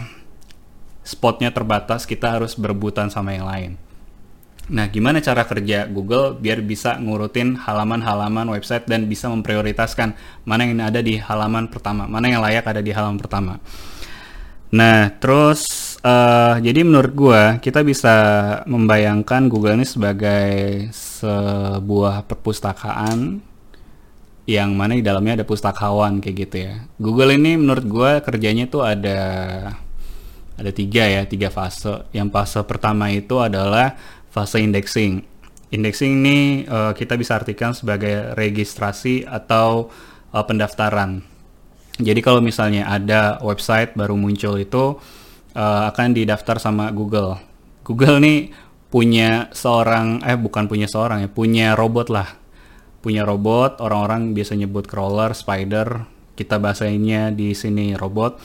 spotnya 1.07 1.55
terbatas, 1.55 2.03
kita 2.03 2.35
harus 2.35 2.59
berebutan 2.59 3.07
sama 3.07 3.31
yang 3.39 3.47
lain. 3.47 3.73
Nah, 4.67 4.91
gimana 4.91 5.23
cara 5.23 5.47
kerja 5.47 5.87
Google 5.87 6.35
biar 6.35 6.59
bisa 6.59 6.99
ngurutin 6.99 7.55
halaman-halaman 7.55 8.51
website 8.51 8.91
dan 8.91 9.07
bisa 9.07 9.31
memprioritaskan 9.31 10.19
mana 10.43 10.67
yang 10.67 10.83
ada 10.83 10.99
di 10.99 11.23
halaman 11.23 11.71
pertama, 11.71 12.11
mana 12.11 12.27
yang 12.27 12.43
layak 12.43 12.67
ada 12.67 12.83
di 12.83 12.91
halaman 12.91 13.15
pertama. 13.15 13.63
Nah, 14.75 15.15
terus 15.23 15.95
uh, 16.03 16.59
jadi 16.59 16.83
menurut 16.83 17.13
gue 17.15 17.43
kita 17.63 17.87
bisa 17.87 18.15
membayangkan 18.67 19.47
Google 19.47 19.79
ini 19.79 19.87
sebagai 19.87 20.91
sebuah 20.91 22.27
perpustakaan 22.27 23.39
yang 24.51 24.75
mana 24.75 24.99
di 24.99 25.03
dalamnya 25.07 25.43
ada 25.43 25.47
pustakawan 25.47 26.19
kayak 26.19 26.37
gitu 26.43 26.57
ya. 26.67 26.75
Google 26.99 27.39
ini 27.39 27.55
menurut 27.55 27.87
gue 27.87 28.11
kerjanya 28.27 28.67
tuh 28.67 28.83
ada 28.83 29.19
ada 30.57 30.73
tiga 30.73 31.05
ya 31.05 31.23
tiga 31.29 31.53
fase. 31.53 32.09
Yang 32.17 32.29
fase 32.33 32.61
pertama 32.65 33.13
itu 33.13 33.37
adalah 33.41 33.97
fase 34.33 34.61
indexing. 34.61 35.21
Indexing 35.73 36.25
ini 36.25 36.39
uh, 36.65 36.97
kita 36.97 37.15
bisa 37.21 37.37
artikan 37.37 37.77
sebagai 37.77 38.33
registrasi 38.35 39.29
atau 39.29 39.93
uh, 40.33 40.45
pendaftaran. 40.45 41.21
Jadi 41.97 42.21
kalau 42.21 42.45
misalnya 42.45 42.89
ada 42.89 43.41
website 43.41 43.97
baru 43.97 44.17
muncul 44.17 44.61
itu 44.61 45.01
uh, 45.57 45.83
akan 45.93 46.13
didaftar 46.13 46.61
sama 46.61 46.93
Google. 46.93 47.41
Google 47.85 48.21
nih 48.21 48.53
punya 48.93 49.51
seorang 49.53 50.23
eh 50.25 50.39
bukan 50.39 50.69
punya 50.71 50.89
seorang 50.89 51.25
ya 51.25 51.31
punya 51.33 51.77
robot 51.77 52.09
lah. 52.13 52.29
Punya 53.01 53.23
robot 53.23 53.81
orang-orang 53.81 54.33
biasa 54.33 54.57
nyebut 54.57 54.89
crawler 54.89 55.33
spider. 55.37 56.05
Kita 56.37 56.61
bahasainnya 56.61 57.33
di 57.33 57.57
sini 57.57 57.97
robot 57.97 58.37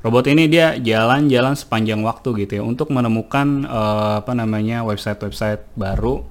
robot 0.00 0.24
ini 0.32 0.48
dia 0.48 0.76
jalan-jalan 0.80 1.56
sepanjang 1.56 2.00
waktu 2.00 2.44
gitu 2.44 2.52
ya 2.60 2.62
untuk 2.64 2.88
menemukan 2.88 3.68
uh, 3.68 4.24
apa 4.24 4.32
namanya 4.32 4.80
website-website 4.84 5.64
baru 5.76 6.24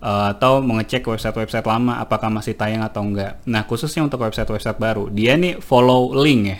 uh, 0.00 0.32
atau 0.32 0.64
mengecek 0.64 1.04
website-website 1.04 1.64
lama 1.64 2.00
apakah 2.00 2.32
masih 2.32 2.56
tayang 2.56 2.84
atau 2.84 3.04
enggak. 3.04 3.40
Nah, 3.44 3.68
khususnya 3.68 4.04
untuk 4.04 4.24
website-website 4.24 4.80
baru, 4.80 5.12
dia 5.12 5.36
nih 5.36 5.60
follow 5.60 6.16
link 6.16 6.42
ya. 6.48 6.58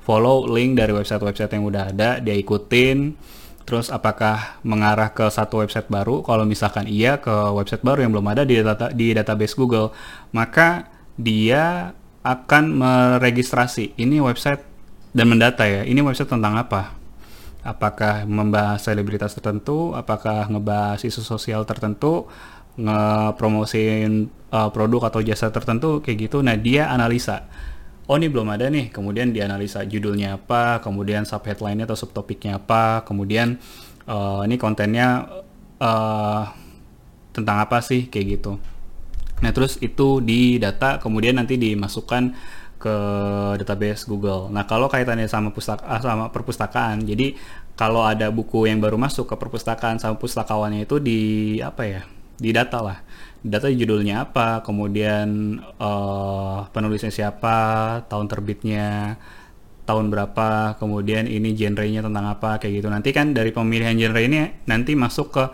Follow 0.00 0.48
link 0.48 0.80
dari 0.80 0.92
website-website 0.96 1.52
yang 1.54 1.64
udah 1.68 1.82
ada, 1.92 2.10
dia 2.20 2.34
ikutin 2.36 3.14
terus 3.60 3.86
apakah 3.86 4.58
mengarah 4.66 5.14
ke 5.14 5.30
satu 5.30 5.62
website 5.62 5.86
baru? 5.86 6.26
Kalau 6.26 6.42
misalkan 6.42 6.90
iya 6.90 7.22
ke 7.22 7.30
website 7.54 7.86
baru 7.86 8.02
yang 8.02 8.10
belum 8.10 8.26
ada 8.26 8.42
di 8.42 8.58
data 8.58 8.90
di 8.90 9.14
database 9.14 9.54
Google, 9.54 9.94
maka 10.34 10.90
dia 11.14 11.94
akan 12.26 12.64
meregistrasi 12.74 13.94
ini 13.94 14.18
website 14.18 14.69
dan 15.10 15.26
mendata 15.26 15.66
ya 15.66 15.82
ini 15.82 15.98
website 16.02 16.30
tentang 16.30 16.54
apa? 16.54 16.94
Apakah 17.60 18.24
membahas 18.24 18.80
selebritas 18.80 19.36
tertentu? 19.36 19.92
Apakah 19.92 20.48
ngebahas 20.48 21.04
isu 21.04 21.20
sosial 21.20 21.68
tertentu? 21.68 22.24
Ngepromosiin 22.80 24.32
uh, 24.48 24.70
produk 24.72 25.12
atau 25.12 25.20
jasa 25.20 25.52
tertentu? 25.52 26.00
Kayak 26.00 26.30
gitu. 26.30 26.40
Nah 26.40 26.56
dia 26.56 26.88
analisa. 26.88 27.44
Oh 28.08 28.16
ini 28.16 28.32
belum 28.32 28.48
ada 28.48 28.72
nih. 28.72 28.88
Kemudian 28.88 29.36
dianalisa 29.36 29.84
judulnya 29.84 30.40
apa 30.40 30.80
kemudian 30.80 31.28
subheadline-nya 31.28 31.84
atau 31.84 31.98
subtopiknya 32.00 32.56
apa 32.56 33.04
kemudian 33.04 33.60
uh, 34.08 34.40
ini 34.48 34.56
kontennya 34.56 35.28
uh, 35.84 36.48
tentang 37.36 37.60
apa 37.60 37.84
sih? 37.84 38.08
Kayak 38.08 38.26
gitu. 38.40 38.52
Nah 39.44 39.50
terus 39.52 39.76
itu 39.84 40.24
di 40.24 40.56
data 40.56 40.96
kemudian 40.96 41.36
nanti 41.36 41.60
dimasukkan 41.60 42.32
ke 42.80 42.96
database 43.60 44.08
Google. 44.08 44.48
Nah, 44.48 44.64
kalau 44.64 44.88
kaitannya 44.88 45.28
sama 45.28 45.52
pustaka 45.52 45.84
ah, 45.84 46.00
sama 46.00 46.32
perpustakaan, 46.32 47.04
jadi 47.04 47.36
kalau 47.76 48.00
ada 48.08 48.32
buku 48.32 48.64
yang 48.64 48.80
baru 48.80 48.96
masuk 48.96 49.28
ke 49.28 49.34
perpustakaan 49.36 50.00
sama 50.00 50.16
pustakawannya 50.16 50.88
itu 50.88 50.96
di 50.96 51.20
apa 51.60 51.82
ya? 51.84 52.02
Di 52.40 52.50
data 52.56 52.80
lah. 52.80 52.98
Data 53.44 53.68
judulnya 53.68 54.24
apa, 54.28 54.64
kemudian 54.64 55.60
uh, 55.76 56.64
penulisnya 56.72 57.12
siapa, 57.12 57.56
tahun 58.08 58.28
terbitnya, 58.28 59.16
tahun 59.84 60.08
berapa, 60.08 60.80
kemudian 60.80 61.28
ini 61.28 61.52
genrenya 61.52 62.00
tentang 62.04 62.32
apa 62.32 62.56
kayak 62.60 62.80
gitu. 62.80 62.88
Nanti 62.88 63.12
kan 63.12 63.36
dari 63.36 63.52
pemilihan 63.52 63.96
genre 63.96 64.20
ini 64.24 64.64
nanti 64.64 64.96
masuk 64.96 65.28
ke 65.32 65.44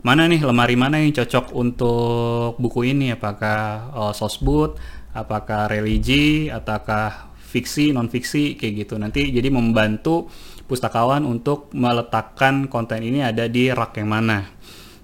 mana 0.00 0.24
nih 0.24 0.40
lemari 0.40 0.80
mana 0.80 0.96
yang 0.96 1.12
cocok 1.12 1.52
untuk 1.52 2.56
buku 2.56 2.88
ini 2.88 3.12
apakah 3.12 3.92
uh, 3.92 4.12
sosbud 4.16 4.80
apakah 5.14 5.70
religi 5.70 6.50
ataukah 6.50 7.30
fiksi 7.50 7.90
non 7.90 8.06
fiksi 8.06 8.54
kayak 8.54 8.86
gitu. 8.86 8.94
Nanti 8.96 9.34
jadi 9.34 9.50
membantu 9.50 10.30
pustakawan 10.70 11.26
untuk 11.26 11.74
meletakkan 11.74 12.70
konten 12.70 13.02
ini 13.02 13.26
ada 13.26 13.50
di 13.50 13.74
rak 13.74 13.98
yang 13.98 14.10
mana. 14.10 14.46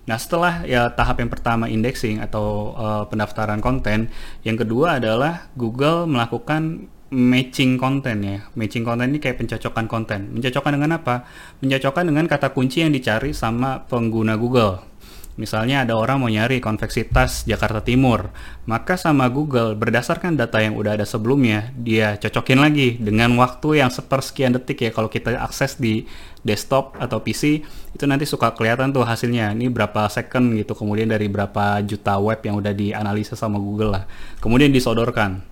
Nah 0.07 0.19
setelah 0.23 0.63
ya 0.63 0.87
tahap 0.95 1.19
yang 1.19 1.31
pertama 1.31 1.67
indexing 1.67 2.23
atau 2.23 2.71
uh, 2.79 3.05
pendaftaran 3.11 3.59
konten 3.59 4.07
yang 4.47 4.55
kedua 4.55 5.03
adalah 5.03 5.51
Google 5.59 6.07
melakukan 6.07 6.87
matching 7.11 7.75
konten 7.75 8.23
ya. 8.23 8.39
Matching 8.55 8.87
konten 8.87 9.11
ini 9.11 9.19
kayak 9.19 9.43
pencocokan 9.43 9.91
konten. 9.91 10.31
Mencocokkan 10.31 10.79
dengan 10.79 11.03
apa? 11.03 11.27
Mencocokkan 11.59 12.07
dengan 12.07 12.31
kata 12.31 12.55
kunci 12.55 12.87
yang 12.87 12.95
dicari 12.95 13.35
sama 13.35 13.83
pengguna 13.91 14.39
Google 14.39 14.96
Misalnya 15.37 15.85
ada 15.85 16.01
orang 16.01 16.17
mau 16.17 16.33
nyari 16.33 16.65
konveksi 16.65 17.05
tas 17.13 17.45
Jakarta 17.45 17.85
Timur, 17.85 18.33
maka 18.65 18.97
sama 18.97 19.29
Google 19.29 19.77
berdasarkan 19.77 20.33
data 20.33 20.65
yang 20.65 20.81
udah 20.81 20.97
ada 20.97 21.05
sebelumnya, 21.05 21.77
dia 21.77 22.17
cocokin 22.17 22.57
lagi 22.57 22.97
dengan 22.97 23.37
waktu 23.37 23.85
yang 23.85 23.93
sepersekian 23.93 24.57
detik 24.57 24.81
ya. 24.81 24.91
Kalau 24.97 25.13
kita 25.13 25.37
akses 25.37 25.77
di 25.77 26.09
desktop 26.41 26.97
atau 26.97 27.21
PC 27.21 27.61
itu 27.93 28.05
nanti 28.09 28.25
suka 28.25 28.57
kelihatan 28.57 28.97
tuh 28.97 29.05
hasilnya. 29.05 29.53
Ini 29.53 29.69
berapa 29.69 30.09
second 30.09 30.57
gitu 30.57 30.73
kemudian 30.73 31.13
dari 31.13 31.29
berapa 31.29 31.85
juta 31.85 32.17
web 32.17 32.41
yang 32.41 32.57
udah 32.57 32.73
dianalisa 32.73 33.37
sama 33.37 33.61
Google 33.61 33.93
lah. 33.93 34.05
Kemudian 34.41 34.73
disodorkan. 34.73 35.45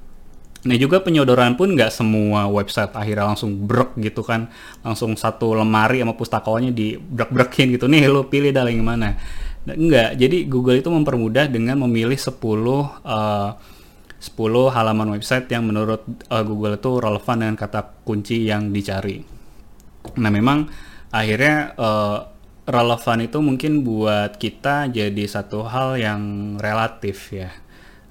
Nah 0.65 0.81
juga 0.81 1.05
penyodoran 1.05 1.61
pun 1.61 1.77
nggak 1.77 1.93
semua 1.93 2.49
website 2.49 2.97
akhirnya 2.97 3.29
langsung 3.29 3.69
brek 3.69 4.01
gitu 4.01 4.25
kan, 4.25 4.49
langsung 4.81 5.13
satu 5.13 5.53
lemari 5.53 6.01
sama 6.01 6.17
pustakawannya 6.17 6.73
di 6.73 6.97
brek-brekin 6.97 7.77
gitu. 7.77 7.85
Nih 7.85 8.09
lo 8.09 8.25
pilih 8.33 8.49
dah 8.49 8.65
yang 8.65 8.81
mana. 8.81 9.21
Enggak, 9.65 10.21
jadi 10.21 10.45
Google 10.45 10.85
itu 10.85 10.93
mempermudah 10.93 11.49
dengan 11.49 11.81
memilih 11.89 12.21
10 12.21 12.37
uh, 12.37 13.57
10 14.25 14.77
halaman 14.77 15.17
website 15.17 15.49
yang 15.53 15.69
menurut 15.69 16.05
uh, 16.29 16.45
Google 16.45 16.77
itu 16.77 17.01
relevan 17.01 17.37
dengan 17.41 17.57
kata 17.57 18.05
kunci 18.05 18.45
yang 18.45 18.73
dicari. 18.73 19.25
Nah, 20.21 20.29
memang 20.33 20.69
akhirnya 21.09 21.73
uh, 21.77 22.29
relevan 22.65 23.25
itu 23.25 23.39
mungkin 23.45 23.85
buat 23.85 24.37
kita 24.41 24.93
jadi 24.93 25.25
satu 25.29 25.69
hal 25.69 25.97
yang 26.01 26.21
relatif 26.61 27.33
ya. 27.33 27.53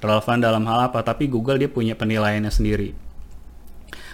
Relevan 0.02 0.42
dalam 0.42 0.66
hal 0.66 0.94
apa? 0.94 1.02
Tapi 1.02 1.30
Google 1.30 1.62
dia 1.62 1.70
punya 1.70 1.94
penilaiannya 1.94 2.50
sendiri. 2.54 2.90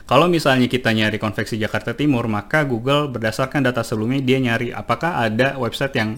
Kalau 0.08 0.26
misalnya 0.26 0.66
kita 0.66 0.90
nyari 0.90 1.22
konveksi 1.22 1.60
Jakarta 1.60 1.94
Timur, 1.94 2.26
maka 2.26 2.66
Google 2.66 3.14
berdasarkan 3.14 3.62
data 3.62 3.86
sebelumnya 3.86 4.24
dia 4.26 4.42
nyari 4.42 4.74
apakah 4.74 5.22
ada 5.22 5.54
website 5.60 5.94
yang 5.94 6.18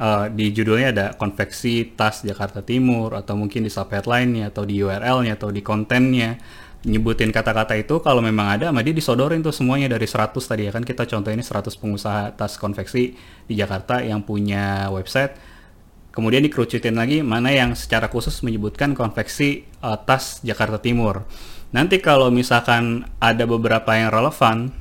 uh, 0.00 0.26
di 0.32 0.50
judulnya 0.50 0.88
ada 0.90 1.06
konveksi 1.14 1.92
tas 1.92 2.24
Jakarta 2.24 2.64
Timur 2.64 3.12
atau 3.12 3.36
mungkin 3.36 3.62
di 3.62 3.70
subheadline-nya 3.70 4.50
atau 4.50 4.64
di 4.64 4.80
URL-nya 4.80 5.36
atau 5.36 5.52
di 5.52 5.60
kontennya. 5.60 6.40
Nyebutin 6.80 7.28
kata-kata 7.28 7.76
itu 7.76 8.00
kalau 8.00 8.24
memang 8.24 8.56
ada 8.56 8.72
sama 8.72 8.80
dia 8.80 8.96
disodorin 8.96 9.44
tuh 9.44 9.52
semuanya 9.52 9.92
dari 9.92 10.08
100 10.08 10.32
tadi 10.40 10.64
ya. 10.64 10.72
Kan 10.72 10.80
kita 10.88 11.04
contoh 11.04 11.28
ini 11.28 11.44
100 11.44 11.76
pengusaha 11.76 12.32
tas 12.32 12.56
konveksi 12.56 13.12
di 13.44 13.54
Jakarta 13.54 14.00
yang 14.00 14.24
punya 14.24 14.88
website. 14.88 15.36
Kemudian 16.10 16.42
dikerucutin 16.42 16.96
lagi 16.96 17.20
mana 17.20 17.52
yang 17.52 17.76
secara 17.76 18.08
khusus 18.08 18.40
menyebutkan 18.42 18.96
konveksi 18.96 19.68
uh, 19.84 20.00
tas 20.00 20.40
Jakarta 20.40 20.80
Timur. 20.80 21.28
Nanti 21.70 22.02
kalau 22.02 22.34
misalkan 22.34 23.06
ada 23.22 23.46
beberapa 23.46 23.94
yang 23.94 24.10
relevan, 24.10 24.74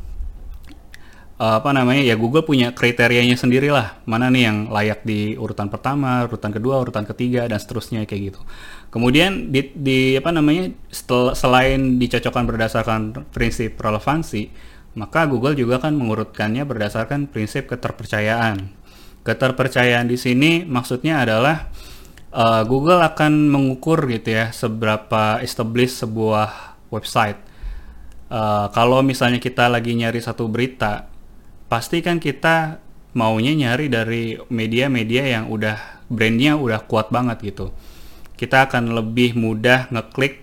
uh, 1.39 1.63
apa 1.63 1.71
namanya 1.71 2.03
ya 2.03 2.19
Google 2.19 2.43
punya 2.43 2.75
kriterianya 2.75 3.39
sendiri 3.39 3.71
lah 3.71 3.97
mana 4.03 4.27
nih 4.27 4.43
yang 4.51 4.57
layak 4.69 5.07
di 5.07 5.39
urutan 5.39 5.71
pertama, 5.71 6.27
urutan 6.27 6.51
kedua, 6.51 6.83
urutan 6.83 7.07
ketiga 7.07 7.47
dan 7.47 7.57
seterusnya 7.57 8.03
kayak 8.03 8.35
gitu. 8.35 8.41
Kemudian 8.91 9.49
di, 9.49 9.71
di 9.73 9.99
apa 10.19 10.29
namanya 10.35 10.69
setel, 10.91 11.33
selain 11.33 11.97
dicocokkan 11.97 12.43
berdasarkan 12.45 13.01
prinsip 13.31 13.79
relevansi, 13.79 14.51
maka 14.99 15.25
Google 15.25 15.55
juga 15.55 15.79
kan 15.79 15.95
mengurutkannya 15.95 16.67
berdasarkan 16.67 17.31
prinsip 17.31 17.71
keterpercayaan. 17.71 18.75
Keterpercayaan 19.23 20.09
di 20.09 20.17
sini 20.17 20.65
maksudnya 20.65 21.21
adalah 21.21 21.69
uh, 22.33 22.65
Google 22.65 23.05
akan 23.05 23.53
mengukur 23.53 24.09
gitu 24.09 24.33
ya 24.33 24.49
seberapa 24.49 25.37
established 25.45 26.01
sebuah 26.01 26.81
website. 26.89 27.37
Uh, 28.29 28.69
kalau 28.73 29.01
misalnya 29.05 29.37
kita 29.37 29.69
lagi 29.69 29.93
nyari 29.93 30.17
satu 30.21 30.49
berita, 30.49 31.09
pasti 31.69 32.01
kan 32.01 32.17
kita 32.17 32.81
maunya 33.13 33.53
nyari 33.53 33.87
dari 33.87 34.37
media-media 34.49 35.39
yang 35.39 35.45
udah 35.53 36.01
brandnya 36.09 36.57
udah 36.57 36.83
kuat 36.89 37.13
banget 37.13 37.53
gitu. 37.53 37.69
Kita 38.33 38.65
akan 38.65 38.97
lebih 38.97 39.37
mudah 39.37 39.89
ngeklik 39.93 40.41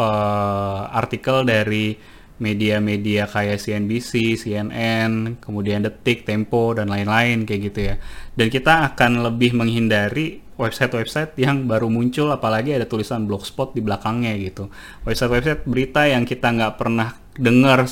uh, 0.00 0.88
artikel 0.90 1.44
dari 1.44 1.96
media-media 2.34 3.30
kayak 3.30 3.62
CNBC, 3.62 4.34
CNN, 4.34 5.38
kemudian 5.38 5.86
Detik, 5.86 6.26
Tempo, 6.26 6.74
dan 6.74 6.90
lain-lain 6.90 7.46
kayak 7.46 7.60
gitu 7.70 7.80
ya. 7.94 7.94
Dan 8.34 8.50
kita 8.50 8.90
akan 8.90 9.22
lebih 9.22 9.54
menghindari 9.54 10.42
website-website 10.58 11.38
yang 11.38 11.70
baru 11.70 11.86
muncul, 11.86 12.30
apalagi 12.34 12.74
ada 12.74 12.90
tulisan 12.90 13.26
blogspot 13.30 13.74
di 13.74 13.82
belakangnya 13.82 14.34
gitu. 14.38 14.66
Website-website 15.06 15.62
berita 15.66 16.10
yang 16.10 16.26
kita 16.26 16.50
nggak 16.50 16.74
pernah 16.74 17.14
dengar 17.34 17.86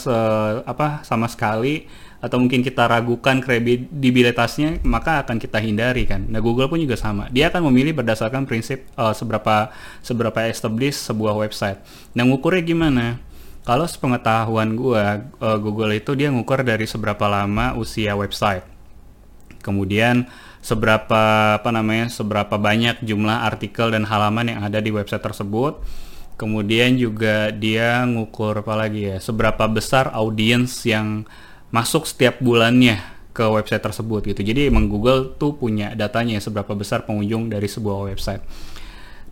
apa 0.63 1.03
sama 1.03 1.27
sekali 1.27 1.87
atau 2.23 2.39
mungkin 2.39 2.63
kita 2.63 2.87
ragukan 2.87 3.43
kredibilitasnya 3.43 4.79
maka 4.87 5.27
akan 5.27 5.43
kita 5.43 5.59
hindari 5.59 6.07
kan. 6.07 6.23
Nah 6.31 6.39
Google 6.39 6.71
pun 6.71 6.79
juga 6.79 6.95
sama. 6.95 7.27
Dia 7.35 7.51
akan 7.51 7.67
memilih 7.67 7.99
berdasarkan 7.99 8.47
prinsip 8.47 8.87
uh, 8.95 9.11
seberapa 9.11 9.75
seberapa 10.07 10.47
established 10.47 11.03
sebuah 11.03 11.35
website. 11.35 11.83
Nah 12.15 12.23
ngukurnya 12.23 12.63
gimana? 12.63 13.19
Kalau 13.63 13.87
sepengetahuan 13.87 14.75
gue, 14.75 15.03
uh, 15.39 15.59
Google 15.59 15.95
itu 15.99 16.15
dia 16.15 16.31
ngukur 16.31 16.63
dari 16.63 16.87
seberapa 16.87 17.27
lama 17.27 17.75
usia 17.79 18.15
website. 18.15 18.67
Kemudian 19.63 20.27
seberapa 20.59 21.59
apa 21.59 21.71
namanya, 21.71 22.11
seberapa 22.11 22.59
banyak 22.59 23.03
jumlah 23.07 23.47
artikel 23.47 23.95
dan 23.95 24.07
halaman 24.07 24.51
yang 24.51 24.61
ada 24.67 24.83
di 24.83 24.91
website 24.91 25.23
tersebut. 25.23 25.79
Kemudian 26.35 26.99
juga 26.99 27.55
dia 27.55 28.03
ngukur 28.03 28.67
apa 28.67 28.75
lagi 28.75 29.15
ya, 29.15 29.23
seberapa 29.23 29.63
besar 29.71 30.11
audiens 30.11 30.83
yang 30.83 31.23
masuk 31.73 32.05
setiap 32.05 32.39
bulannya 32.39 33.01
ke 33.33 33.43
website 33.49 33.81
tersebut 33.81 34.29
gitu. 34.29 34.45
Jadi 34.45 34.69
emang 34.69 34.93
Google 34.93 35.33
tuh 35.41 35.57
punya 35.57 35.97
datanya 35.97 36.37
seberapa 36.39 36.77
besar 36.77 37.09
pengunjung 37.09 37.49
dari 37.49 37.65
sebuah 37.65 38.13
website. 38.13 38.45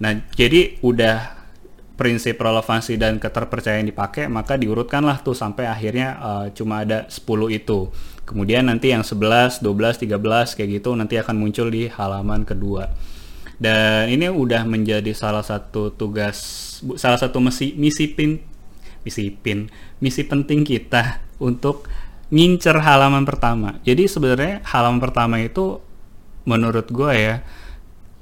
Nah, 0.01 0.17
jadi 0.33 0.81
udah 0.81 1.41
prinsip 2.01 2.41
relevansi 2.41 2.97
dan 2.97 3.21
keterpercayaan 3.21 3.85
dipakai 3.85 4.25
maka 4.25 4.57
diurutkanlah 4.57 5.21
tuh 5.21 5.37
sampai 5.37 5.69
akhirnya 5.69 6.17
uh, 6.17 6.47
cuma 6.57 6.81
ada 6.81 7.05
10 7.13 7.29
itu 7.53 7.93
kemudian 8.25 8.73
nanti 8.73 8.89
yang 8.97 9.05
11, 9.05 9.61
12, 9.61 10.09
13 10.09 10.57
kayak 10.57 10.69
gitu 10.81 10.97
nanti 10.97 11.21
akan 11.21 11.37
muncul 11.37 11.69
di 11.69 11.93
halaman 11.93 12.49
kedua 12.49 12.89
dan 13.61 14.09
ini 14.09 14.33
udah 14.33 14.65
menjadi 14.65 15.13
salah 15.13 15.45
satu 15.45 15.93
tugas 15.93 16.41
salah 16.97 17.21
satu 17.21 17.37
misi 17.37 17.77
misi 17.77 18.09
pin 18.09 18.41
misi 19.05 19.29
pin 19.29 19.69
misi 20.01 20.25
penting 20.25 20.65
kita 20.65 21.21
untuk 21.37 21.85
ngincer 22.31 22.79
halaman 22.79 23.27
pertama. 23.27 23.79
Jadi 23.83 24.07
sebenarnya 24.07 24.63
halaman 24.67 25.03
pertama 25.03 25.43
itu 25.43 25.83
menurut 26.47 26.89
gue 26.89 27.13
ya 27.13 27.35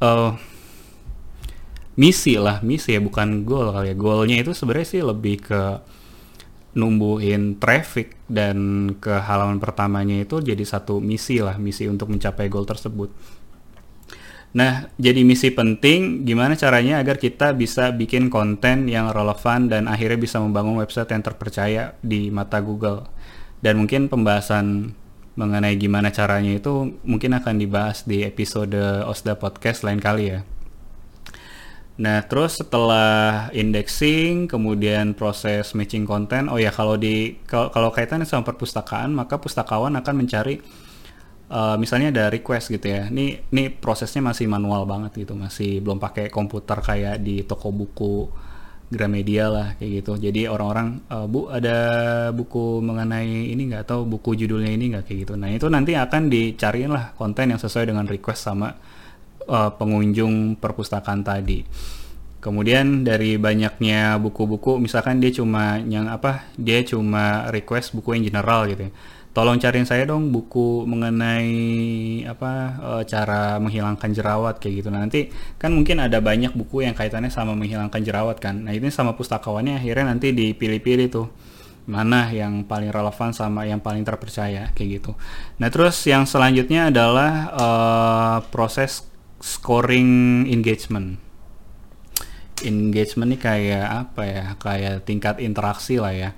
uh, 0.02 0.34
misi 1.94 2.34
lah 2.40 2.60
misi 2.64 2.96
ya 2.96 3.00
bukan 3.00 3.44
goal 3.44 3.70
kali 3.70 3.92
ya. 3.92 3.96
Goalnya 3.96 4.36
itu 4.40 4.56
sebenarnya 4.56 4.88
sih 4.88 5.02
lebih 5.04 5.36
ke 5.44 5.62
numbuhin 6.76 7.58
traffic 7.58 8.14
dan 8.30 8.90
ke 9.02 9.10
halaman 9.10 9.58
pertamanya 9.58 10.20
itu 10.20 10.38
jadi 10.38 10.62
satu 10.62 11.00
misi 11.02 11.42
lah 11.42 11.56
misi 11.58 11.88
untuk 11.90 12.12
mencapai 12.12 12.46
goal 12.46 12.68
tersebut. 12.68 13.10
Nah, 14.48 14.88
jadi 14.96 15.28
misi 15.28 15.52
penting 15.52 16.24
gimana 16.24 16.56
caranya 16.56 17.04
agar 17.04 17.20
kita 17.20 17.52
bisa 17.52 17.92
bikin 17.92 18.32
konten 18.32 18.88
yang 18.88 19.12
relevan 19.12 19.68
dan 19.68 19.84
akhirnya 19.84 20.16
bisa 20.16 20.40
membangun 20.40 20.80
website 20.80 21.12
yang 21.12 21.20
terpercaya 21.20 21.92
di 22.00 22.32
mata 22.32 22.64
Google. 22.64 23.04
Dan 23.58 23.82
mungkin 23.82 24.06
pembahasan 24.06 24.94
mengenai 25.38 25.78
gimana 25.78 26.10
caranya 26.10 26.58
itu 26.58 26.98
mungkin 27.06 27.30
akan 27.38 27.62
dibahas 27.62 28.02
di 28.02 28.26
episode 28.26 28.74
Osda 29.06 29.38
Podcast 29.38 29.86
lain 29.86 30.02
kali 30.02 30.34
ya. 30.34 30.42
Nah, 31.98 32.22
terus 32.30 32.62
setelah 32.62 33.50
indexing, 33.50 34.46
kemudian 34.46 35.18
proses 35.18 35.74
matching 35.74 36.06
konten, 36.06 36.46
oh 36.46 36.58
ya 36.58 36.70
kalau 36.70 36.94
di 36.94 37.42
kalau, 37.42 37.74
kalau 37.74 37.90
kaitannya 37.90 38.22
sama 38.22 38.46
perpustakaan, 38.46 39.10
maka 39.10 39.34
pustakawan 39.42 39.90
akan 39.98 40.14
mencari 40.14 40.62
uh, 41.50 41.74
misalnya 41.74 42.14
ada 42.14 42.24
request 42.30 42.70
gitu 42.70 42.86
ya. 42.86 43.10
Ini 43.10 43.50
ini 43.50 43.70
prosesnya 43.74 44.22
masih 44.22 44.46
manual 44.46 44.86
banget 44.86 45.26
gitu, 45.26 45.34
masih 45.34 45.82
belum 45.82 45.98
pakai 45.98 46.30
komputer 46.30 46.78
kayak 46.78 47.18
di 47.18 47.42
toko 47.42 47.74
buku 47.74 48.30
Gramedia 48.88 49.52
lah 49.52 49.68
kayak 49.76 49.90
gitu. 50.00 50.12
Jadi 50.16 50.48
orang-orang 50.48 51.04
uh, 51.12 51.28
Bu 51.28 51.52
ada 51.52 51.76
buku 52.32 52.80
mengenai 52.80 53.52
ini 53.52 53.68
nggak 53.68 53.84
atau 53.84 54.08
buku 54.08 54.32
judulnya 54.32 54.72
ini 54.72 54.96
nggak 54.96 55.04
kayak 55.04 55.18
gitu. 55.28 55.34
Nah, 55.36 55.52
itu 55.52 55.68
nanti 55.68 55.92
akan 55.92 56.32
dicariin 56.32 56.88
lah 56.88 57.12
konten 57.12 57.52
yang 57.52 57.60
sesuai 57.60 57.92
dengan 57.92 58.08
request 58.08 58.48
sama 58.48 58.72
uh, 59.44 59.70
pengunjung 59.76 60.56
perpustakaan 60.56 61.20
tadi. 61.20 61.60
Kemudian 62.38 63.02
dari 63.02 63.34
banyaknya 63.34 64.14
buku-buku, 64.22 64.78
misalkan 64.78 65.18
dia 65.18 65.34
cuma 65.34 65.82
yang 65.82 66.06
apa, 66.06 66.46
dia 66.54 66.80
cuma 66.86 67.50
request 67.50 67.92
buku 67.98 68.14
yang 68.14 68.24
general 68.30 68.64
gitu. 68.70 68.88
Ya. 68.88 68.92
Tolong 69.38 69.54
cariin 69.62 69.86
saya 69.86 70.02
dong 70.02 70.34
buku 70.34 70.82
mengenai 70.82 71.54
apa 72.26 72.74
e, 72.74 72.90
cara 73.06 73.62
menghilangkan 73.62 74.10
jerawat 74.10 74.58
kayak 74.58 74.82
gitu. 74.82 74.90
Nah, 74.90 75.06
nanti 75.06 75.30
kan 75.54 75.70
mungkin 75.70 76.02
ada 76.02 76.18
banyak 76.18 76.58
buku 76.58 76.82
yang 76.82 76.98
kaitannya 76.98 77.30
sama 77.30 77.54
menghilangkan 77.54 78.02
jerawat 78.02 78.42
kan. 78.42 78.66
Nah 78.66 78.74
ini 78.74 78.90
sama 78.90 79.14
pustakawannya 79.14 79.78
akhirnya 79.78 80.10
nanti 80.10 80.34
dipilih-pilih 80.34 81.06
tuh 81.06 81.30
mana 81.86 82.26
yang 82.34 82.66
paling 82.66 82.90
relevan 82.90 83.30
sama 83.30 83.62
yang 83.62 83.78
paling 83.78 84.02
terpercaya 84.02 84.74
kayak 84.74 84.98
gitu. 84.98 85.14
Nah 85.62 85.70
terus 85.70 86.02
yang 86.02 86.26
selanjutnya 86.26 86.90
adalah 86.90 87.30
uh, 87.54 88.38
proses 88.50 89.06
scoring 89.38 90.50
engagement. 90.50 91.14
Engagement 92.66 93.30
ini 93.30 93.38
kayak 93.38 93.86
apa 93.86 94.22
ya? 94.26 94.46
Kayak 94.58 95.06
tingkat 95.06 95.38
interaksi 95.38 96.02
lah 96.02 96.10
ya. 96.10 96.34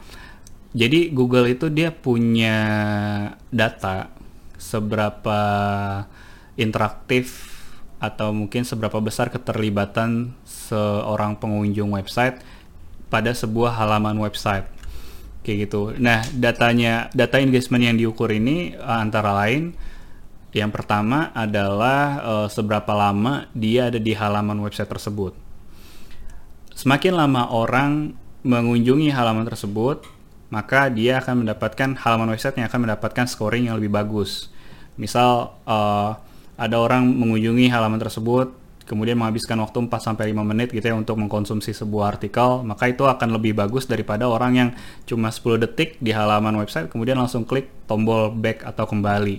Jadi 0.71 1.11
Google 1.11 1.51
itu 1.51 1.67
dia 1.67 1.91
punya 1.91 2.59
data 3.51 4.07
seberapa 4.55 5.41
interaktif 6.55 7.51
atau 7.99 8.31
mungkin 8.31 8.63
seberapa 8.63 8.97
besar 9.03 9.29
keterlibatan 9.29 10.33
seorang 10.47 11.37
pengunjung 11.37 11.91
website 11.93 12.39
pada 13.11 13.35
sebuah 13.35 13.77
halaman 13.77 14.17
website 14.23 14.65
kayak 15.43 15.69
gitu. 15.69 15.97
Nah, 15.99 16.23
datanya 16.37 17.11
data 17.13 17.43
engagement 17.43 17.83
yang 17.83 17.97
diukur 17.99 18.31
ini 18.31 18.77
antara 18.79 19.35
lain 19.35 19.75
yang 20.51 20.75
pertama 20.75 21.31
adalah 21.31 21.99
uh, 22.23 22.49
seberapa 22.51 22.91
lama 22.91 23.47
dia 23.55 23.87
ada 23.91 23.99
di 23.99 24.15
halaman 24.15 24.59
website 24.63 24.91
tersebut. 24.91 25.35
Semakin 26.75 27.13
lama 27.15 27.51
orang 27.53 28.17
mengunjungi 28.41 29.13
halaman 29.13 29.45
tersebut, 29.45 30.03
maka 30.51 30.91
dia 30.91 31.23
akan 31.23 31.47
mendapatkan 31.47 31.97
halaman 32.03 32.35
website 32.35 32.59
yang 32.59 32.67
akan 32.67 32.91
mendapatkan 32.91 33.27
scoring 33.31 33.71
yang 33.71 33.79
lebih 33.79 33.95
bagus. 33.95 34.51
Misal 34.99 35.55
uh, 35.65 36.19
ada 36.61 36.77
orang 36.77 37.07
mengunjungi 37.07 37.71
halaman 37.73 38.03
tersebut 38.03 38.61
kemudian 38.91 39.15
menghabiskan 39.15 39.55
waktu 39.63 39.87
4 39.87 40.03
sampai 40.03 40.35
5 40.35 40.43
menit 40.43 40.75
gitu 40.75 40.83
ya 40.83 40.99
untuk 40.99 41.15
mengkonsumsi 41.15 41.71
sebuah 41.71 42.19
artikel, 42.19 42.67
maka 42.67 42.91
itu 42.91 43.07
akan 43.07 43.39
lebih 43.39 43.55
bagus 43.55 43.87
daripada 43.87 44.27
orang 44.27 44.53
yang 44.59 44.69
cuma 45.07 45.31
10 45.31 45.63
detik 45.63 45.95
di 46.03 46.11
halaman 46.11 46.59
website 46.59 46.91
kemudian 46.91 47.15
langsung 47.15 47.47
klik 47.47 47.71
tombol 47.87 48.35
back 48.35 48.67
atau 48.67 48.91
kembali 48.91 49.39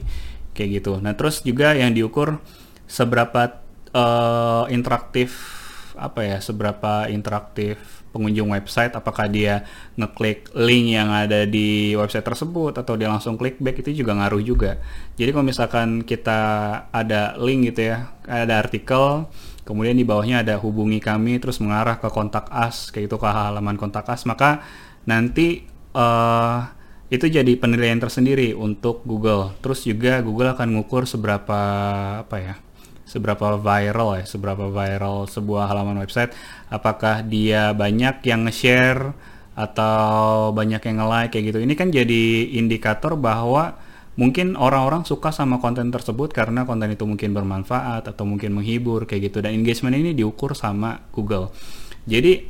kayak 0.55 0.69
gitu. 0.79 1.03
Nah 1.03 1.19
terus 1.19 1.43
juga 1.43 1.75
yang 1.75 1.91
diukur 1.91 2.39
seberapa 2.87 3.59
uh, 3.91 4.71
interaktif 4.71 5.59
apa 5.99 6.23
ya, 6.23 6.37
seberapa 6.39 7.11
interaktif 7.11 8.00
pengunjung 8.11 8.51
website 8.51 8.93
apakah 8.93 9.31
dia 9.31 9.63
ngeklik 9.95 10.51
link 10.53 10.93
yang 10.93 11.09
ada 11.09 11.47
di 11.47 11.95
website 11.95 12.27
tersebut 12.27 12.75
atau 12.75 12.99
dia 12.99 13.07
langsung 13.07 13.39
klik 13.39 13.57
back 13.63 13.81
itu 13.81 14.03
juga 14.03 14.15
ngaruh 14.19 14.43
juga. 14.43 14.77
Jadi 15.15 15.31
kalau 15.31 15.45
misalkan 15.47 16.03
kita 16.03 16.39
ada 16.91 17.35
link 17.39 17.71
gitu 17.71 17.95
ya 17.95 18.11
ada 18.27 18.59
artikel 18.59 19.31
kemudian 19.63 19.95
di 19.95 20.03
bawahnya 20.03 20.43
ada 20.43 20.59
hubungi 20.59 20.99
kami 20.99 21.39
terus 21.39 21.63
mengarah 21.63 21.97
ke 21.97 22.09
kontak 22.11 22.51
us 22.51 22.91
kayak 22.91 23.07
itu 23.07 23.15
ke 23.15 23.27
halaman 23.29 23.77
kontak 23.79 24.03
us 24.09 24.27
maka 24.27 24.65
nanti 25.07 25.63
uh, 25.95 26.67
itu 27.11 27.27
jadi 27.27 27.59
penilaian 27.59 27.99
tersendiri 27.99 28.55
untuk 28.55 29.03
Google. 29.03 29.51
Terus 29.59 29.83
juga 29.83 30.23
Google 30.23 30.55
akan 30.55 30.79
ngukur 30.79 31.03
seberapa 31.03 31.59
apa 32.23 32.37
ya 32.39 32.55
seberapa 33.11 33.59
viral 33.59 34.23
ya, 34.23 34.25
seberapa 34.25 34.71
viral 34.71 35.27
sebuah 35.27 35.67
halaman 35.67 35.99
website, 35.99 36.31
apakah 36.71 37.27
dia 37.27 37.75
banyak 37.75 38.23
yang 38.23 38.47
nge-share 38.47 39.11
atau 39.51 40.55
banyak 40.55 40.79
yang 40.79 41.03
nge-like 41.03 41.35
kayak 41.35 41.45
gitu. 41.51 41.59
Ini 41.59 41.73
kan 41.75 41.91
jadi 41.91 42.55
indikator 42.55 43.19
bahwa 43.19 43.75
mungkin 44.15 44.55
orang-orang 44.55 45.03
suka 45.03 45.35
sama 45.35 45.59
konten 45.59 45.91
tersebut 45.91 46.31
karena 46.31 46.63
konten 46.63 46.87
itu 46.91 47.03
mungkin 47.03 47.35
bermanfaat 47.35 48.07
atau 48.07 48.23
mungkin 48.23 48.55
menghibur 48.55 49.03
kayak 49.03 49.31
gitu 49.31 49.43
dan 49.43 49.51
engagement 49.55 49.95
ini 49.99 50.15
diukur 50.15 50.55
sama 50.55 51.03
Google. 51.11 51.51
Jadi 52.07 52.47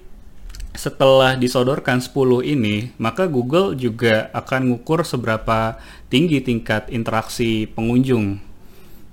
setelah 0.72 1.36
disodorkan 1.36 2.00
10 2.00 2.48
ini, 2.48 2.96
maka 2.96 3.28
Google 3.28 3.76
juga 3.76 4.32
akan 4.32 4.72
ngukur 4.72 5.04
seberapa 5.04 5.76
tinggi 6.08 6.40
tingkat 6.40 6.88
interaksi 6.88 7.68
pengunjung 7.68 8.51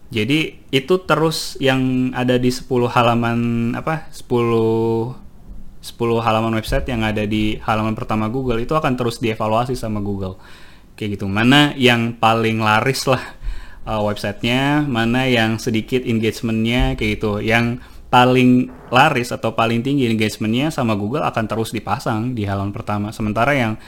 jadi 0.08 0.56
itu 0.72 0.94
terus 1.04 1.60
yang 1.60 2.12
ada 2.16 2.40
di 2.40 2.48
10 2.48 2.64
halaman 2.88 3.38
apa 3.76 4.08
10 4.08 5.28
10 5.78 6.24
halaman 6.24 6.52
website 6.58 6.88
yang 6.90 7.06
ada 7.06 7.22
di 7.28 7.60
halaman 7.62 7.94
pertama 7.94 8.26
Google 8.26 8.60
itu 8.60 8.74
akan 8.74 8.98
terus 8.98 9.22
dievaluasi 9.22 9.78
sama 9.78 10.02
Google. 10.02 10.36
Kayak 10.98 11.20
gitu. 11.20 11.26
Mana 11.30 11.72
yang 11.78 12.18
paling 12.18 12.58
laris 12.58 13.06
lah 13.06 13.22
uh, 13.86 14.02
websitenya, 14.02 14.84
mana 14.84 15.30
yang 15.30 15.56
sedikit 15.56 16.02
engagementnya 16.02 16.98
kayak 16.98 17.20
gitu. 17.22 17.38
Yang 17.38 17.78
paling 18.08 18.72
laris 18.88 19.30
atau 19.30 19.52
paling 19.52 19.84
tinggi 19.84 20.08
engagementnya 20.08 20.72
sama 20.72 20.96
Google 20.96 21.22
akan 21.28 21.44
terus 21.46 21.70
dipasang 21.70 22.34
di 22.34 22.42
halaman 22.48 22.74
pertama. 22.74 23.14
Sementara 23.14 23.54
yang 23.54 23.78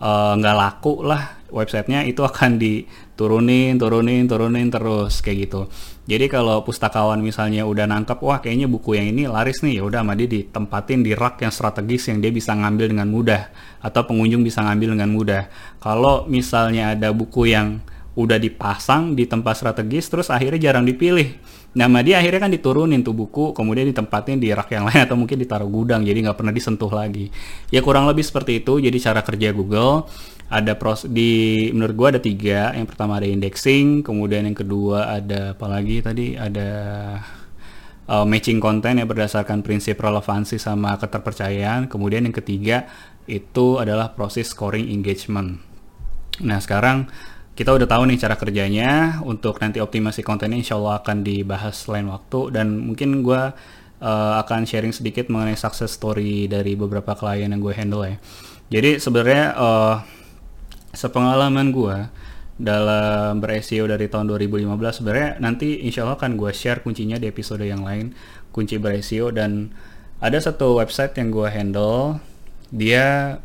nggak 0.00 0.56
uh, 0.56 0.60
laku 0.64 1.04
lah 1.04 1.40
websitenya 1.52 2.06
itu 2.06 2.22
akan 2.22 2.56
diturunin, 2.56 3.76
turunin, 3.76 4.24
turunin 4.24 4.70
terus 4.70 5.20
kayak 5.20 5.50
gitu. 5.50 5.60
Jadi 6.08 6.26
kalau 6.26 6.62
pustakawan 6.66 7.22
misalnya 7.22 7.66
udah 7.68 7.86
nangkep, 7.86 8.18
wah 8.24 8.42
kayaknya 8.42 8.66
buku 8.66 8.98
yang 8.98 9.14
ini 9.14 9.30
laris 9.30 9.62
nih, 9.62 9.78
ya 9.78 9.82
udah 9.86 10.02
sama 10.02 10.18
dia 10.18 10.26
ditempatin 10.26 11.06
di 11.06 11.12
rak 11.14 11.38
yang 11.44 11.52
strategis 11.54 12.10
yang 12.10 12.18
dia 12.18 12.32
bisa 12.34 12.56
ngambil 12.56 12.90
dengan 12.90 13.06
mudah 13.10 13.52
atau 13.78 14.02
pengunjung 14.08 14.42
bisa 14.42 14.64
ngambil 14.64 14.98
dengan 14.98 15.10
mudah. 15.12 15.42
Kalau 15.78 16.26
misalnya 16.26 16.98
ada 16.98 17.14
buku 17.14 17.52
yang 17.52 17.78
udah 18.18 18.38
dipasang 18.42 19.14
di 19.14 19.22
tempat 19.30 19.54
strategis 19.62 20.10
terus 20.10 20.28
akhirnya 20.28 20.70
jarang 20.70 20.82
dipilih. 20.82 21.38
Nama 21.70 22.02
dia 22.02 22.18
akhirnya 22.18 22.50
kan 22.50 22.52
diturunin 22.52 23.06
tuh 23.06 23.14
buku 23.14 23.54
kemudian 23.54 23.86
ditempatin 23.86 24.42
di 24.42 24.50
rak 24.50 24.74
yang 24.74 24.90
lain 24.90 25.06
atau 25.06 25.14
mungkin 25.14 25.38
ditaruh 25.38 25.70
gudang 25.70 26.02
jadi 26.02 26.18
nggak 26.26 26.38
pernah 26.42 26.50
disentuh 26.50 26.90
lagi. 26.90 27.30
Ya 27.70 27.78
kurang 27.78 28.10
lebih 28.10 28.26
seperti 28.26 28.58
itu. 28.58 28.82
Jadi 28.82 28.98
cara 28.98 29.22
kerja 29.22 29.54
Google 29.54 30.10
ada 30.50 30.74
pros 30.74 31.06
di 31.06 31.70
menurut 31.70 31.94
gua 31.94 32.08
ada 32.10 32.18
tiga. 32.18 32.74
Yang 32.74 32.90
pertama 32.90 33.22
ada 33.22 33.28
indexing 33.30 34.02
kemudian 34.02 34.50
yang 34.50 34.58
kedua 34.58 35.14
ada 35.22 35.54
apa 35.54 35.66
lagi 35.70 36.02
tadi? 36.02 36.34
Ada 36.34 36.68
uh, 38.10 38.26
matching 38.26 38.58
konten 38.58 38.98
yang 38.98 39.06
berdasarkan 39.06 39.62
prinsip 39.62 40.02
relevansi 40.02 40.58
sama 40.58 40.98
keterpercayaan. 40.98 41.86
Kemudian 41.86 42.26
yang 42.26 42.34
ketiga 42.34 42.90
itu 43.30 43.78
adalah 43.78 44.10
proses 44.18 44.50
scoring 44.50 44.90
engagement. 44.90 45.62
Nah 46.42 46.58
sekarang 46.58 47.06
kita 47.54 47.76
udah 47.76 47.86
tahu 47.86 48.08
nih 48.08 48.18
cara 48.20 48.34
kerjanya. 48.38 49.20
Untuk 49.26 49.58
nanti 49.60 49.82
optimasi 49.82 50.24
kontennya 50.24 50.60
insya 50.60 50.78
Allah 50.78 51.02
akan 51.02 51.22
dibahas 51.26 51.76
lain 51.90 52.08
waktu. 52.08 52.54
Dan 52.54 52.80
mungkin 52.80 53.20
gue 53.20 53.42
uh, 54.00 54.34
akan 54.40 54.64
sharing 54.64 54.96
sedikit 54.96 55.28
mengenai 55.28 55.56
success 55.56 55.92
story 55.94 56.48
dari 56.48 56.74
beberapa 56.74 57.12
klien 57.12 57.52
yang 57.52 57.60
gue 57.60 57.74
handle 57.76 58.04
ya. 58.04 58.16
Jadi 58.70 59.02
sebenarnya 59.02 59.44
uh, 59.58 59.96
sepengalaman 60.94 61.70
gue 61.70 61.96
dalam 62.60 63.40
ber-SEO 63.40 63.88
dari 63.88 64.12
tahun 64.12 64.28
2015 64.36 65.00
sebenarnya 65.00 65.30
nanti 65.40 65.80
insya 65.80 66.04
Allah 66.04 66.20
akan 66.20 66.36
gue 66.36 66.52
share 66.52 66.84
kuncinya 66.84 67.16
di 67.16 67.26
episode 67.28 67.64
yang 67.64 67.82
lain. 67.82 68.12
Kunci 68.50 68.76
ber-SEO 68.76 69.32
dan 69.32 69.74
ada 70.20 70.36
satu 70.36 70.76
website 70.76 71.16
yang 71.16 71.32
gue 71.32 71.48
handle. 71.48 72.20
Dia 72.70 73.38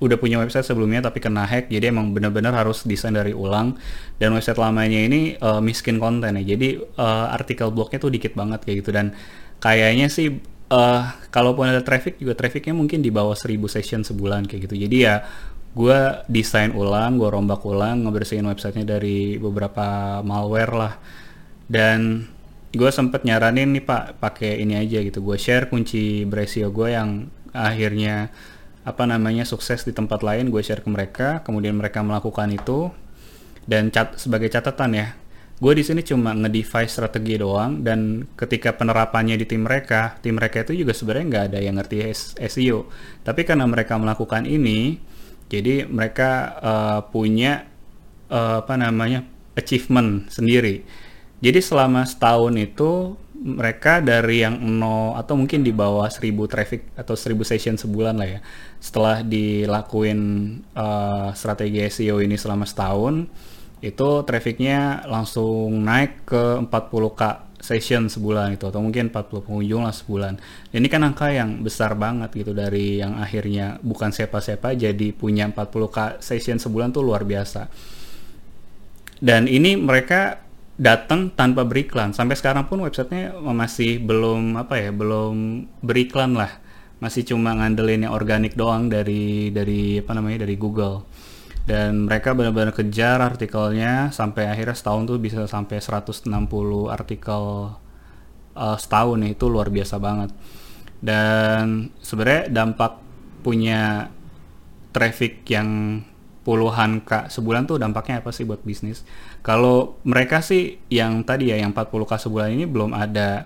udah 0.00 0.16
punya 0.16 0.40
website 0.40 0.64
sebelumnya 0.64 1.04
tapi 1.04 1.20
kena 1.20 1.44
hack 1.44 1.68
jadi 1.68 1.92
emang 1.92 2.16
benar-benar 2.16 2.56
harus 2.56 2.88
desain 2.88 3.12
dari 3.12 3.36
ulang 3.36 3.76
dan 4.16 4.32
website 4.32 4.56
lamanya 4.56 4.96
ini 4.96 5.36
uh, 5.38 5.60
miskin 5.60 6.00
konten 6.00 6.40
ya 6.40 6.56
jadi 6.56 6.80
uh, 6.96 7.36
artikel 7.36 7.68
blognya 7.68 8.00
tuh 8.00 8.08
dikit 8.08 8.32
banget 8.32 8.64
kayak 8.64 8.76
gitu 8.80 8.90
dan 8.96 9.12
kayaknya 9.60 10.08
sih 10.08 10.40
uh, 10.72 11.02
kalaupun 11.28 11.68
ada 11.68 11.84
traffic 11.84 12.16
juga 12.16 12.32
trafficnya 12.32 12.72
mungkin 12.72 13.04
di 13.04 13.12
bawah 13.12 13.36
1000 13.36 13.60
session 13.68 14.00
sebulan 14.00 14.48
kayak 14.48 14.66
gitu 14.66 14.76
jadi 14.88 14.96
ya 14.98 15.14
gue 15.70 15.98
desain 16.26 16.74
ulang, 16.74 17.14
gue 17.14 17.30
rombak 17.30 17.62
ulang, 17.62 18.02
ngebersihin 18.02 18.46
websitenya 18.46 18.98
dari 18.98 19.38
beberapa 19.38 20.18
malware 20.26 20.74
lah. 20.74 20.94
Dan 21.70 22.26
gue 22.74 22.90
sempet 22.90 23.22
nyaranin 23.22 23.78
nih 23.78 23.84
pak, 23.86 24.18
pakai 24.18 24.58
ini 24.62 24.74
aja 24.74 24.98
gitu. 25.02 25.22
Gue 25.22 25.38
share 25.38 25.70
kunci 25.70 26.26
Bresio 26.26 26.74
gue 26.74 26.90
yang 26.90 27.30
akhirnya 27.54 28.30
apa 28.84 29.04
namanya 29.04 29.44
sukses 29.44 29.84
di 29.84 29.92
tempat 29.92 30.24
lain. 30.24 30.48
Gue 30.48 30.64
share 30.64 30.80
ke 30.80 30.90
mereka, 30.90 31.44
kemudian 31.44 31.76
mereka 31.76 32.00
melakukan 32.00 32.48
itu. 32.52 32.88
Dan 33.64 33.92
cat 33.92 34.16
sebagai 34.16 34.48
catatan 34.50 34.90
ya, 34.96 35.08
gue 35.60 35.72
di 35.76 35.84
sini 35.84 36.00
cuma 36.00 36.32
nge-device 36.32 36.90
strategi 36.90 37.36
doang 37.36 37.84
dan 37.84 38.24
ketika 38.34 38.72
penerapannya 38.74 39.36
di 39.36 39.44
tim 39.44 39.68
mereka, 39.68 40.16
tim 40.24 40.40
mereka 40.40 40.64
itu 40.64 40.82
juga 40.82 40.96
sebenarnya 40.96 41.26
nggak 41.28 41.44
ada 41.52 41.58
yang 41.60 41.76
ngerti 41.76 41.96
SEO. 42.40 42.88
Tapi 43.22 43.44
karena 43.44 43.68
mereka 43.68 44.00
melakukan 44.00 44.48
ini, 44.48 44.96
jadi 45.52 45.84
mereka 45.86 46.56
uh, 46.58 47.00
punya 47.12 47.68
uh, 48.32 48.64
apa 48.64 48.74
namanya 48.80 49.28
achievement 49.54 50.32
sendiri. 50.32 50.82
Jadi 51.40 51.60
selama 51.60 52.08
setahun 52.08 52.56
itu 52.56 53.16
mereka 53.40 54.04
dari 54.04 54.44
yang 54.44 54.60
nol 54.60 55.16
atau 55.16 55.32
mungkin 55.32 55.64
di 55.64 55.72
bawah 55.72 56.04
1000 56.04 56.28
traffic 56.44 56.92
atau 56.92 57.16
1000 57.16 57.40
session 57.48 57.74
sebulan 57.80 58.14
lah 58.20 58.28
ya. 58.28 58.40
Setelah 58.76 59.24
dilakuin 59.24 60.20
uh, 60.76 61.32
strategi 61.32 61.80
SEO 61.88 62.20
ini 62.20 62.36
selama 62.36 62.68
setahun, 62.68 63.24
itu 63.80 64.08
trafficnya 64.28 65.08
langsung 65.08 65.80
naik 65.80 66.28
ke 66.28 66.60
40k 66.68 67.48
session 67.60 68.08
sebulan 68.08 68.56
itu 68.56 68.64
atau 68.68 68.80
mungkin 68.80 69.08
40 69.08 69.44
pengunjung 69.44 69.88
lah 69.88 69.92
sebulan. 69.96 70.36
Ini 70.72 70.86
kan 70.92 71.04
angka 71.04 71.32
yang 71.32 71.64
besar 71.64 71.96
banget 71.96 72.32
gitu 72.36 72.52
dari 72.52 73.00
yang 73.00 73.16
akhirnya 73.20 73.80
bukan 73.80 74.12
siapa-siapa 74.12 74.76
jadi 74.76 75.16
punya 75.16 75.48
40k 75.48 76.20
session 76.20 76.60
sebulan 76.60 76.92
tuh 76.92 77.04
luar 77.04 77.24
biasa. 77.24 77.72
Dan 79.20 79.48
ini 79.48 79.76
mereka 79.76 80.40
datang 80.80 81.28
tanpa 81.36 81.68
beriklan. 81.68 82.16
Sampai 82.16 82.40
sekarang 82.40 82.64
pun 82.64 82.80
websitenya 82.80 83.36
masih 83.36 84.00
belum 84.00 84.56
apa 84.56 84.80
ya, 84.80 84.90
belum 84.90 85.68
beriklan 85.84 86.32
lah. 86.32 86.56
Masih 87.04 87.28
cuma 87.28 87.52
ngandelin 87.52 88.08
yang 88.08 88.16
organik 88.16 88.56
doang 88.56 88.88
dari 88.88 89.52
dari 89.52 90.00
apa 90.00 90.16
namanya 90.16 90.48
dari 90.48 90.56
Google 90.56 91.04
dan 91.68 92.08
mereka 92.08 92.32
benar-benar 92.32 92.72
kejar 92.72 93.20
artikelnya 93.20 94.10
sampai 94.10 94.48
akhirnya 94.48 94.74
setahun 94.74 95.06
tuh 95.06 95.18
bisa 95.20 95.44
sampai 95.46 95.78
160 95.78 96.26
artikel 96.88 97.42
uh, 98.56 98.76
setahun 98.80 99.16
nih 99.20 99.38
itu 99.38 99.46
luar 99.46 99.68
biasa 99.70 100.02
banget 100.02 100.34
dan 100.98 101.94
sebenarnya 102.02 102.50
dampak 102.50 102.98
punya 103.46 104.10
traffic 104.90 105.46
yang 105.48 106.02
puluhan 106.40 107.04
k 107.04 107.28
sebulan 107.28 107.68
tuh 107.68 107.76
dampaknya 107.76 108.24
apa 108.24 108.32
sih 108.32 108.48
buat 108.48 108.64
bisnis 108.64 109.04
kalau 109.44 110.00
mereka 110.08 110.40
sih 110.40 110.80
yang 110.88 111.20
tadi 111.24 111.52
ya 111.52 111.60
yang 111.60 111.76
40 111.76 111.92
k 112.08 112.12
sebulan 112.16 112.48
ini 112.56 112.64
belum 112.64 112.96
ada 112.96 113.44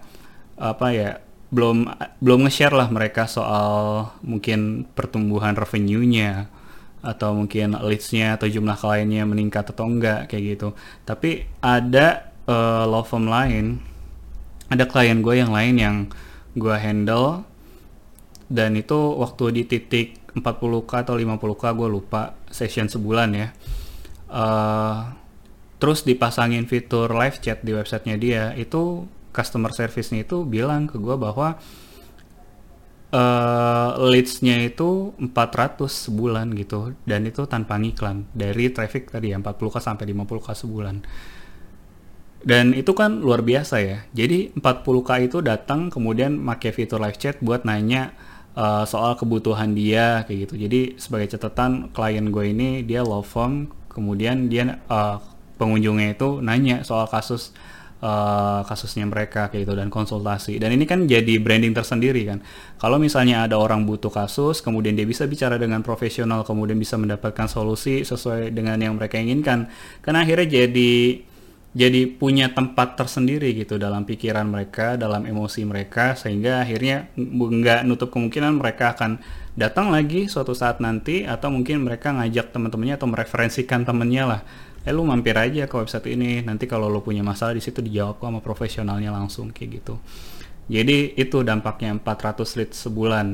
apa 0.55 0.87
ya 0.95 1.11
belum 1.55 1.87
belum 2.19 2.39
nge-share 2.47 2.75
lah 2.75 2.91
mereka 2.91 3.31
soal 3.31 4.11
mungkin 4.27 4.91
pertumbuhan 4.91 5.55
revenue-nya 5.55 6.51
atau 7.05 7.37
mungkin 7.37 7.77
leads-nya 7.79 8.35
atau 8.41 8.49
jumlah 8.49 8.75
kliennya 8.75 9.29
meningkat 9.29 9.71
atau 9.71 9.87
enggak 9.87 10.27
kayak 10.27 10.57
gitu. 10.57 10.69
Tapi 11.05 11.47
ada 11.61 12.33
uh, 12.49 12.89
law 12.89 13.05
firm 13.05 13.29
lain, 13.29 13.79
ada 14.73 14.89
klien 14.89 15.21
gue 15.21 15.35
yang 15.37 15.53
lain 15.53 15.75
yang 15.77 15.97
gue 16.57 16.75
handle 16.75 17.45
dan 18.49 18.75
itu 18.75 18.97
waktu 18.97 19.45
di 19.55 19.63
titik 19.69 20.17
40k 20.35 20.91
atau 21.07 21.15
50k 21.15 21.63
gue 21.77 21.89
lupa 21.93 22.35
session 22.55 22.87
sebulan 22.87 23.29
ya. 23.35 23.49
Uh, 24.31 25.11
terus 25.83 26.07
dipasangin 26.07 26.71
fitur 26.71 27.11
live 27.11 27.43
chat 27.43 27.67
di 27.67 27.75
websitenya 27.75 28.17
dia 28.17 28.43
itu 28.55 29.11
customer 29.35 29.75
service-nya 29.75 30.23
itu 30.23 30.47
bilang 30.47 30.87
ke 30.87 30.95
gue 30.97 31.19
bahwa 31.19 31.59
uh, 33.11 33.91
leads-nya 33.99 34.63
itu 34.63 35.11
400 35.19 35.91
sebulan 35.91 36.55
gitu 36.55 36.95
dan 37.03 37.27
itu 37.27 37.43
tanpa 37.51 37.75
ngiklan. 37.79 38.31
Dari 38.31 38.71
traffic 38.71 39.11
tadi 39.11 39.35
ya 39.35 39.39
40k 39.43 39.75
sampai 39.83 40.05
50k 40.15 40.47
sebulan. 40.55 40.97
Dan 42.45 42.77
itu 42.77 42.93
kan 42.93 43.25
luar 43.25 43.41
biasa 43.41 43.81
ya. 43.81 43.99
Jadi 44.13 44.53
40k 44.55 45.11
itu 45.27 45.41
datang 45.41 45.89
kemudian 45.89 46.39
pakai 46.45 46.71
fitur 46.77 47.01
live 47.01 47.17
chat 47.17 47.41
buat 47.41 47.65
nanya 47.65 48.13
uh, 48.55 48.85
soal 48.87 49.19
kebutuhan 49.19 49.75
dia 49.75 50.23
kayak 50.27 50.49
gitu. 50.49 50.55
Jadi 50.59 50.81
sebagai 50.99 51.35
catatan 51.37 51.91
klien 51.91 52.27
gue 52.31 52.45
ini 52.51 52.83
dia 52.87 53.03
law 53.03 53.23
firm 53.23 53.71
kemudian 53.91 54.51
dia 54.51 54.83
uh, 54.91 55.23
pengunjungnya 55.55 56.19
itu 56.19 56.43
nanya 56.43 56.83
soal 56.83 57.07
kasus 57.07 57.55
uh, 58.03 58.67
kasusnya 58.67 59.07
mereka 59.07 59.49
kayak 59.51 59.67
gitu 59.67 59.75
dan 59.79 59.89
konsultasi. 59.91 60.59
Dan 60.59 60.75
ini 60.75 60.85
kan 60.85 61.07
jadi 61.07 61.39
branding 61.39 61.73
tersendiri 61.73 62.23
kan. 62.27 62.39
Kalau 62.79 62.99
misalnya 62.99 63.47
ada 63.47 63.57
orang 63.57 63.87
butuh 63.87 64.11
kasus 64.11 64.61
kemudian 64.61 64.99
dia 64.99 65.07
bisa 65.07 65.25
bicara 65.31 65.57
dengan 65.57 65.81
profesional 65.87 66.43
kemudian 66.43 66.79
bisa 66.79 66.99
mendapatkan 66.99 67.47
solusi 67.47 68.03
sesuai 68.03 68.51
dengan 68.51 68.79
yang 68.83 68.99
mereka 68.99 69.19
inginkan 69.19 69.71
kan 70.03 70.15
akhirnya 70.19 70.63
jadi 70.63 71.23
jadi 71.75 72.07
punya 72.07 72.55
tempat 72.55 72.95
tersendiri 72.95 73.51
gitu 73.51 73.83
dalam 73.83 74.07
pikiran 74.07 74.47
mereka, 74.47 74.95
dalam 74.95 75.27
emosi 75.27 75.67
mereka, 75.67 76.15
sehingga 76.15 76.63
akhirnya 76.63 77.11
nggak 77.19 77.83
nutup 77.83 78.15
kemungkinan 78.15 78.63
mereka 78.63 78.95
akan 78.95 79.19
datang 79.59 79.91
lagi 79.91 80.31
suatu 80.31 80.55
saat 80.55 80.79
nanti, 80.79 81.27
atau 81.27 81.51
mungkin 81.51 81.83
mereka 81.83 82.15
ngajak 82.15 82.55
teman-temannya 82.55 82.95
atau 82.95 83.11
mereferensikan 83.11 83.83
temennya 83.83 84.23
lah. 84.23 84.41
Eh 84.87 84.95
lu 84.95 85.03
mampir 85.03 85.35
aja 85.35 85.67
ke 85.67 85.75
website 85.75 86.15
ini 86.15 86.47
nanti 86.47 86.71
kalau 86.71 86.87
lu 86.87 87.03
punya 87.03 87.27
masalah 87.27 87.59
di 87.59 87.63
situ 87.65 87.83
dijawab 87.83 88.23
sama 88.23 88.39
profesionalnya 88.39 89.11
langsung 89.11 89.51
kayak 89.51 89.83
gitu. 89.83 89.99
Jadi 90.71 91.19
itu 91.19 91.43
dampaknya 91.43 91.99
400 91.99 92.59
lead 92.61 92.71
sebulan 92.71 93.27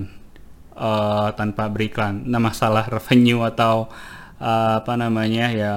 uh, 0.80 1.28
tanpa 1.36 1.68
beriklan. 1.68 2.24
Nah 2.24 2.40
masalah 2.40 2.88
revenue 2.96 3.44
atau 3.44 3.92
uh, 4.40 4.80
apa 4.80 4.96
namanya 4.96 5.52
ya 5.52 5.74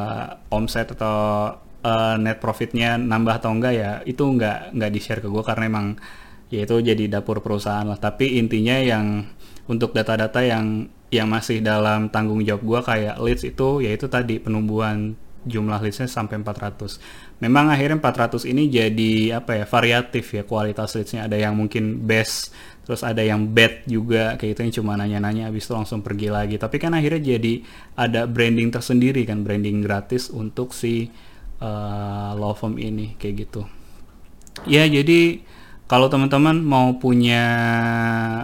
omset 0.47 0.95
atau 0.95 1.59
uh, 1.83 2.15
net 2.17 2.39
profitnya 2.39 2.95
nambah 2.97 3.43
atau 3.43 3.51
enggak 3.51 3.73
ya 3.75 3.91
itu 4.07 4.23
enggak 4.23 4.71
enggak 4.73 4.91
di 4.91 4.99
share 5.03 5.21
ke 5.21 5.27
gue 5.29 5.43
karena 5.43 5.63
emang 5.67 5.87
ya 6.49 6.63
itu 6.63 6.75
jadi 6.79 7.03
dapur 7.19 7.43
perusahaan 7.43 7.85
lah. 7.85 7.99
Tapi 7.99 8.39
intinya 8.39 8.79
yang 8.79 9.27
untuk 9.67 9.91
data-data 9.91 10.43
yang 10.43 10.87
yang 11.13 11.29
masih 11.29 11.61
dalam 11.61 12.09
tanggung 12.09 12.41
jawab 12.41 12.63
gue 12.65 12.79
kayak 12.89 13.15
leads 13.21 13.45
itu 13.45 13.85
yaitu 13.85 14.09
tadi 14.09 14.41
penumbuhan 14.41 15.13
jumlah 15.43 15.79
leadsnya 15.83 16.07
sampai 16.07 16.39
400. 16.39 16.97
Memang 17.43 17.67
akhirnya 17.67 17.99
400 17.99 18.47
ini 18.47 18.71
jadi 18.71 19.43
apa 19.43 19.59
ya 19.59 19.65
variatif 19.67 20.31
ya 20.33 20.43
kualitas 20.47 20.95
leadsnya. 20.95 21.27
Ada 21.27 21.49
yang 21.49 21.53
mungkin 21.59 22.05
best 22.05 22.55
terus 22.83 22.99
ada 22.99 23.23
yang 23.23 23.47
bad 23.47 23.87
juga 23.87 24.35
kayak 24.35 24.59
itu 24.59 24.61
yang 24.67 24.73
cuma 24.83 24.99
nanya-nanya 24.99 25.47
habis 25.47 25.63
itu 25.67 25.73
langsung 25.75 25.99
pergi 26.01 26.31
lagi. 26.31 26.55
Tapi 26.55 26.75
kan 26.79 26.95
akhirnya 26.95 27.35
jadi 27.35 27.53
ada 27.99 28.27
branding 28.27 28.71
tersendiri 28.71 29.23
kan 29.27 29.43
branding 29.43 29.83
gratis 29.83 30.31
untuk 30.31 30.71
si 30.71 31.11
uh, 31.63 32.35
law 32.35 32.51
firm 32.51 32.75
ini 32.75 33.15
kayak 33.15 33.47
gitu. 33.47 33.63
Ya 34.67 34.83
jadi 34.85 35.41
kalau 35.87 36.11
teman-teman 36.11 36.59
mau 36.61 36.99
punya 36.99 37.43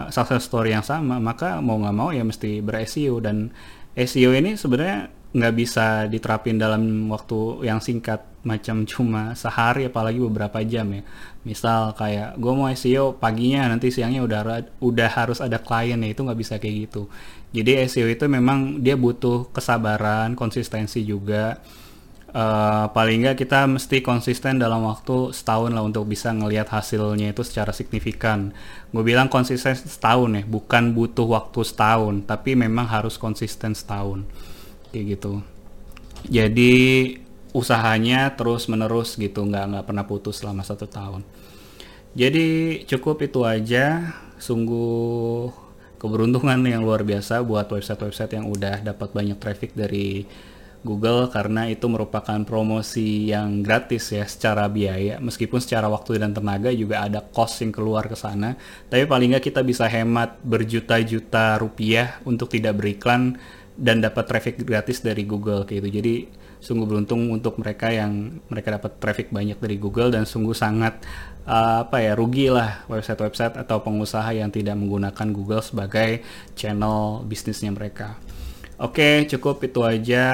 success 0.08 0.48
story 0.48 0.72
yang 0.72 0.84
sama 0.84 1.20
maka 1.20 1.60
mau 1.60 1.76
nggak 1.80 1.96
mau 1.96 2.10
ya 2.10 2.24
mesti 2.24 2.64
ber 2.64 2.82
SEO 2.88 3.20
dan 3.20 3.52
SEO 3.94 4.32
ini 4.32 4.56
sebenarnya 4.56 5.12
nggak 5.30 5.54
bisa 5.54 6.10
diterapin 6.10 6.58
dalam 6.58 7.06
waktu 7.06 7.62
yang 7.62 7.78
singkat 7.78 8.26
macam 8.42 8.82
cuma 8.90 9.36
sehari 9.38 9.86
apalagi 9.86 10.18
beberapa 10.18 10.58
jam 10.66 10.90
ya. 10.90 11.02
Misal 11.46 11.94
kayak 11.96 12.36
gue 12.36 12.52
mau 12.52 12.68
SEO 12.74 13.16
paginya 13.16 13.70
nanti 13.70 13.94
siangnya 13.94 14.26
udah 14.26 14.40
udah 14.82 15.10
harus 15.10 15.38
ada 15.40 15.62
klien 15.62 16.00
ya 16.02 16.08
itu 16.10 16.20
nggak 16.26 16.40
bisa 16.40 16.54
kayak 16.58 16.90
gitu. 16.90 17.06
Jadi 17.54 17.86
SEO 17.86 18.06
itu 18.10 18.26
memang 18.26 18.82
dia 18.82 18.94
butuh 18.98 19.50
kesabaran 19.54 20.34
konsistensi 20.34 21.02
juga 21.02 21.58
uh, 22.34 22.86
paling 22.90 23.26
nggak 23.26 23.38
kita 23.38 23.66
mesti 23.66 24.02
konsisten 24.02 24.58
dalam 24.58 24.86
waktu 24.86 25.34
setahun 25.34 25.70
lah 25.74 25.82
untuk 25.82 26.06
bisa 26.06 26.30
ngelihat 26.30 26.70
hasilnya 26.70 27.34
itu 27.34 27.42
secara 27.42 27.74
signifikan. 27.74 28.54
Gue 28.90 29.02
bilang 29.06 29.30
konsisten 29.30 29.74
setahun 29.74 30.30
ya 30.34 30.42
bukan 30.46 30.94
butuh 30.94 31.26
waktu 31.26 31.60
setahun 31.62 32.26
tapi 32.26 32.54
memang 32.58 32.86
harus 32.86 33.18
konsisten 33.18 33.74
setahun. 33.74 34.26
Kayak 34.90 35.18
gitu. 35.18 35.32
Jadi 36.26 36.72
usahanya 37.50 38.38
terus 38.38 38.70
menerus 38.70 39.18
gitu 39.18 39.42
nggak 39.42 39.64
nggak 39.74 39.84
pernah 39.86 40.04
putus 40.06 40.42
selama 40.42 40.62
satu 40.62 40.86
tahun. 40.86 41.22
Jadi 42.14 42.82
cukup 42.86 43.22
itu 43.22 43.46
aja. 43.46 44.14
Sungguh 44.40 45.52
keberuntungan 46.00 46.56
yang 46.64 46.80
luar 46.80 47.04
biasa 47.04 47.44
buat 47.44 47.68
website-website 47.68 48.40
yang 48.40 48.48
udah 48.48 48.80
dapat 48.80 49.12
banyak 49.12 49.36
traffic 49.36 49.76
dari 49.76 50.24
Google 50.80 51.28
karena 51.28 51.68
itu 51.68 51.86
merupakan 51.92 52.40
promosi 52.48 53.28
yang 53.28 53.60
gratis 53.60 54.16
ya 54.16 54.24
secara 54.24 54.64
biaya 54.66 55.20
meskipun 55.20 55.60
secara 55.60 55.92
waktu 55.92 56.16
dan 56.16 56.32
tenaga 56.32 56.72
juga 56.72 57.04
ada 57.04 57.20
cost 57.20 57.60
yang 57.60 57.68
keluar 57.68 58.08
ke 58.08 58.16
sana 58.16 58.56
tapi 58.88 59.04
paling 59.04 59.36
nggak 59.36 59.52
kita 59.52 59.60
bisa 59.60 59.84
hemat 59.84 60.40
berjuta-juta 60.40 61.60
rupiah 61.60 62.20
untuk 62.24 62.48
tidak 62.48 62.80
beriklan 62.80 63.36
dan 63.80 64.04
dapat 64.04 64.28
traffic 64.28 64.60
gratis 64.60 65.00
dari 65.00 65.24
Google 65.24 65.64
gitu. 65.64 65.88
Jadi 65.88 66.28
sungguh 66.60 66.84
beruntung 66.84 67.32
untuk 67.32 67.56
mereka 67.56 67.88
yang 67.88 68.36
mereka 68.52 68.76
dapat 68.76 69.00
traffic 69.00 69.32
banyak 69.32 69.56
dari 69.56 69.80
Google 69.80 70.12
dan 70.12 70.28
sungguh 70.28 70.52
sangat 70.52 71.00
uh, 71.48 71.88
apa 71.88 72.04
ya 72.04 72.12
rugi 72.12 72.52
lah 72.52 72.84
website-website 72.92 73.56
atau 73.56 73.80
pengusaha 73.80 74.28
yang 74.36 74.52
tidak 74.52 74.76
menggunakan 74.76 75.32
Google 75.32 75.64
sebagai 75.64 76.20
channel 76.52 77.24
bisnisnya 77.24 77.72
mereka. 77.72 78.20
Oke, 78.80 79.28
cukup 79.28 79.60
itu 79.60 79.84
aja 79.84 80.24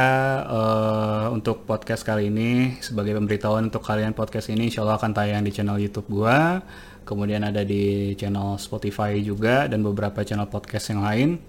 uh, 0.46 1.35
untuk 1.35 1.66
podcast 1.66 2.06
kali 2.06 2.30
ini. 2.30 2.78
Sebagai 2.78 3.18
pemberitahuan 3.18 3.66
untuk 3.66 3.82
kalian 3.82 4.14
podcast 4.14 4.54
ini 4.54 4.70
insya 4.70 4.87
Allah 4.87 5.02
akan 5.02 5.11
tayang 5.11 5.42
di 5.42 5.50
channel 5.50 5.82
YouTube 5.82 6.06
gua. 6.06 6.62
Kemudian 7.02 7.42
ada 7.42 7.66
di 7.66 8.14
channel 8.14 8.54
Spotify 8.62 9.18
juga 9.18 9.66
dan 9.66 9.82
beberapa 9.82 10.22
channel 10.22 10.46
podcast 10.46 10.94
yang 10.94 11.02
lain. 11.02 11.42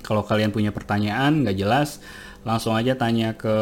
Kalau 0.00 0.24
kalian 0.24 0.56
punya 0.56 0.72
pertanyaan 0.72 1.44
nggak 1.44 1.52
jelas, 1.52 2.00
langsung 2.48 2.80
aja 2.80 2.96
tanya 2.96 3.36
ke 3.36 3.56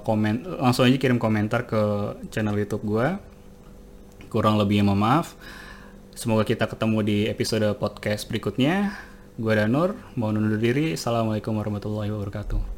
komen, 0.00 0.64
langsung 0.64 0.88
aja 0.88 0.96
kirim 0.96 1.20
komentar 1.20 1.68
ke 1.68 2.16
channel 2.32 2.56
YouTube 2.56 2.88
gue. 2.88 3.20
Kurang 4.32 4.56
lebihnya 4.56 4.88
mohon 4.88 5.04
maaf. 5.04 5.36
Semoga 6.16 6.48
kita 6.48 6.72
ketemu 6.72 7.04
di 7.04 7.18
episode 7.28 7.68
podcast 7.76 8.24
berikutnya. 8.32 9.07
Gue 9.38 9.54
Danur, 9.54 9.94
mau 10.18 10.34
undur 10.34 10.58
diri. 10.58 10.98
Assalamualaikum 10.98 11.54
warahmatullahi 11.62 12.10
wabarakatuh. 12.10 12.77